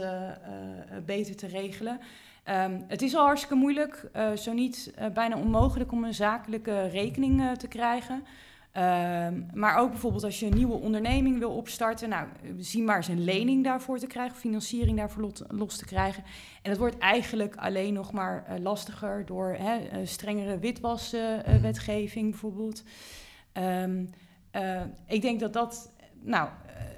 [1.05, 1.99] beter te regelen.
[2.43, 7.67] Ehm, het is al hartstikke moeilijk, zo niet bijna onmogelijk om een zakelijke rekening te
[7.67, 8.23] krijgen.
[8.73, 13.07] Ehm, maar ook bijvoorbeeld als je een nieuwe onderneming wil opstarten, nou, zie maar eens
[13.07, 16.23] een lening daarvoor te krijgen, financiering daarvoor los te krijgen.
[16.61, 22.83] En dat wordt eigenlijk alleen nog maar eh, lastiger door hè, eh, strengere witwaswetgeving bijvoorbeeld.
[23.51, 24.05] Ehm,
[24.51, 26.49] eh, ik denk dat dat nou,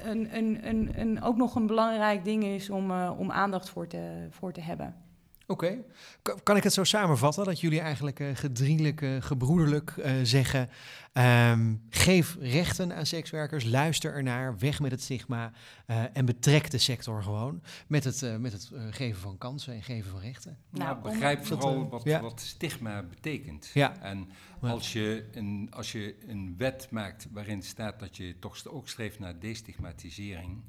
[0.03, 4.28] een, een, een, een, ook nog een belangrijk ding is om, om aandacht voor te,
[4.30, 5.04] voor te hebben.
[5.47, 5.77] Oké.
[6.21, 10.69] Kan- Kan ik het zo samenvatten dat jullie eigenlijk eh gedrielijk, eh, gebroederlijk eh, zeggen:
[11.13, 15.51] ehm, geef rechten aan sekswerkers, luister ernaar, weg met het stigma
[15.85, 20.11] eh, en betrek de sector gewoon met het, met het geven van kansen en geven
[20.11, 20.57] van rechten?
[20.69, 22.21] Nou, Nou, begrijp vooral wat, ja.
[22.21, 23.69] wat stigma betekent.
[23.73, 24.01] Ja.
[24.01, 24.29] En
[24.61, 29.19] als je, een, als je een wet maakt waarin staat dat je toch ook streeft
[29.19, 30.63] naar destigmatisering,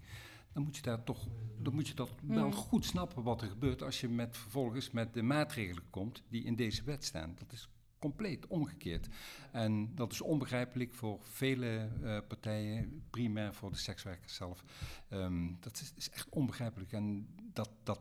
[0.56, 1.26] dan moet je daar toch,
[1.58, 2.52] dan moet je dat wel Mm.
[2.52, 6.56] goed snappen wat er gebeurt als je met vervolgens met de maatregelen komt die in
[6.56, 7.34] deze wet staan.
[7.38, 9.08] Dat is compleet omgekeerd.
[9.52, 14.64] En dat is onbegrijpelijk voor vele eh, partijen, primair voor de sekswerkers zelf.
[15.08, 18.00] Ehm, dat is, is echt onbegrijpelijk en dat, dat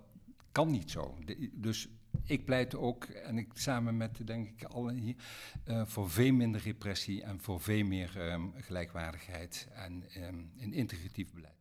[0.52, 1.18] kan niet zo.
[1.26, 1.88] De- dus
[2.24, 5.16] ik pleit ook, en ik samen met denk ik allen hier,
[5.64, 11.34] eh, voor veel minder repressie en voor veel meer ehm, gelijkwaardigheid en ehm, een integratief
[11.34, 11.55] beleid.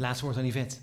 [0.00, 0.76] Laatste woord aan Yvette.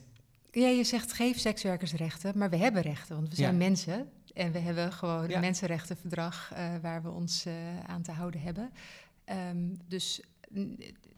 [0.51, 3.57] Ja, je zegt geef sekswerkers rechten, maar we hebben rechten, want we zijn Ja.
[3.57, 4.09] mensen.
[4.33, 5.35] En we hebben gewoon Ja.
[5.35, 7.53] een mensenrechtenverdrag eh, waar we ons eh,
[7.85, 8.71] aan te houden hebben.
[9.25, 10.21] Ehm, dus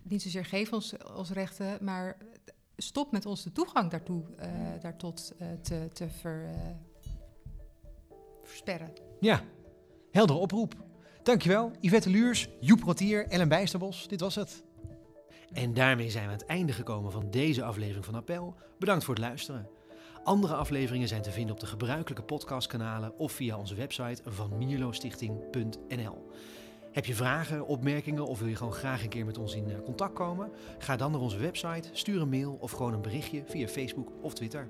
[0.03, 2.17] niet zozeer geef ons, ons rechten, maar
[2.77, 4.49] stop met ons de toegang daartoe, eh
[4.81, 6.49] daartot te, te ver,
[8.43, 8.93] versperren.
[9.19, 9.43] Ja,
[10.11, 10.75] heldere oproep.
[11.23, 14.07] Dankjewel, Yvette Luurs, Joep Rotier, Ellen Bijsterbos.
[14.07, 14.63] Dit was het.
[15.53, 18.55] En daarmee zijn we aan het einde gekomen van deze aflevering van Appel.
[18.79, 19.69] Bedankt voor het luisteren.
[20.23, 26.31] Andere afleveringen zijn te vinden op de gebruikelijke podcastkanalen of via onze website van mierlostichting.nl.
[26.91, 29.81] Heb je vragen, opmerkingen of wil je gewoon graag een keer met ons in eh,
[29.83, 30.51] contact komen?
[30.77, 34.33] Ga dan naar onze website, stuur een mail of gewoon een berichtje via Facebook of
[34.33, 34.67] Twitter.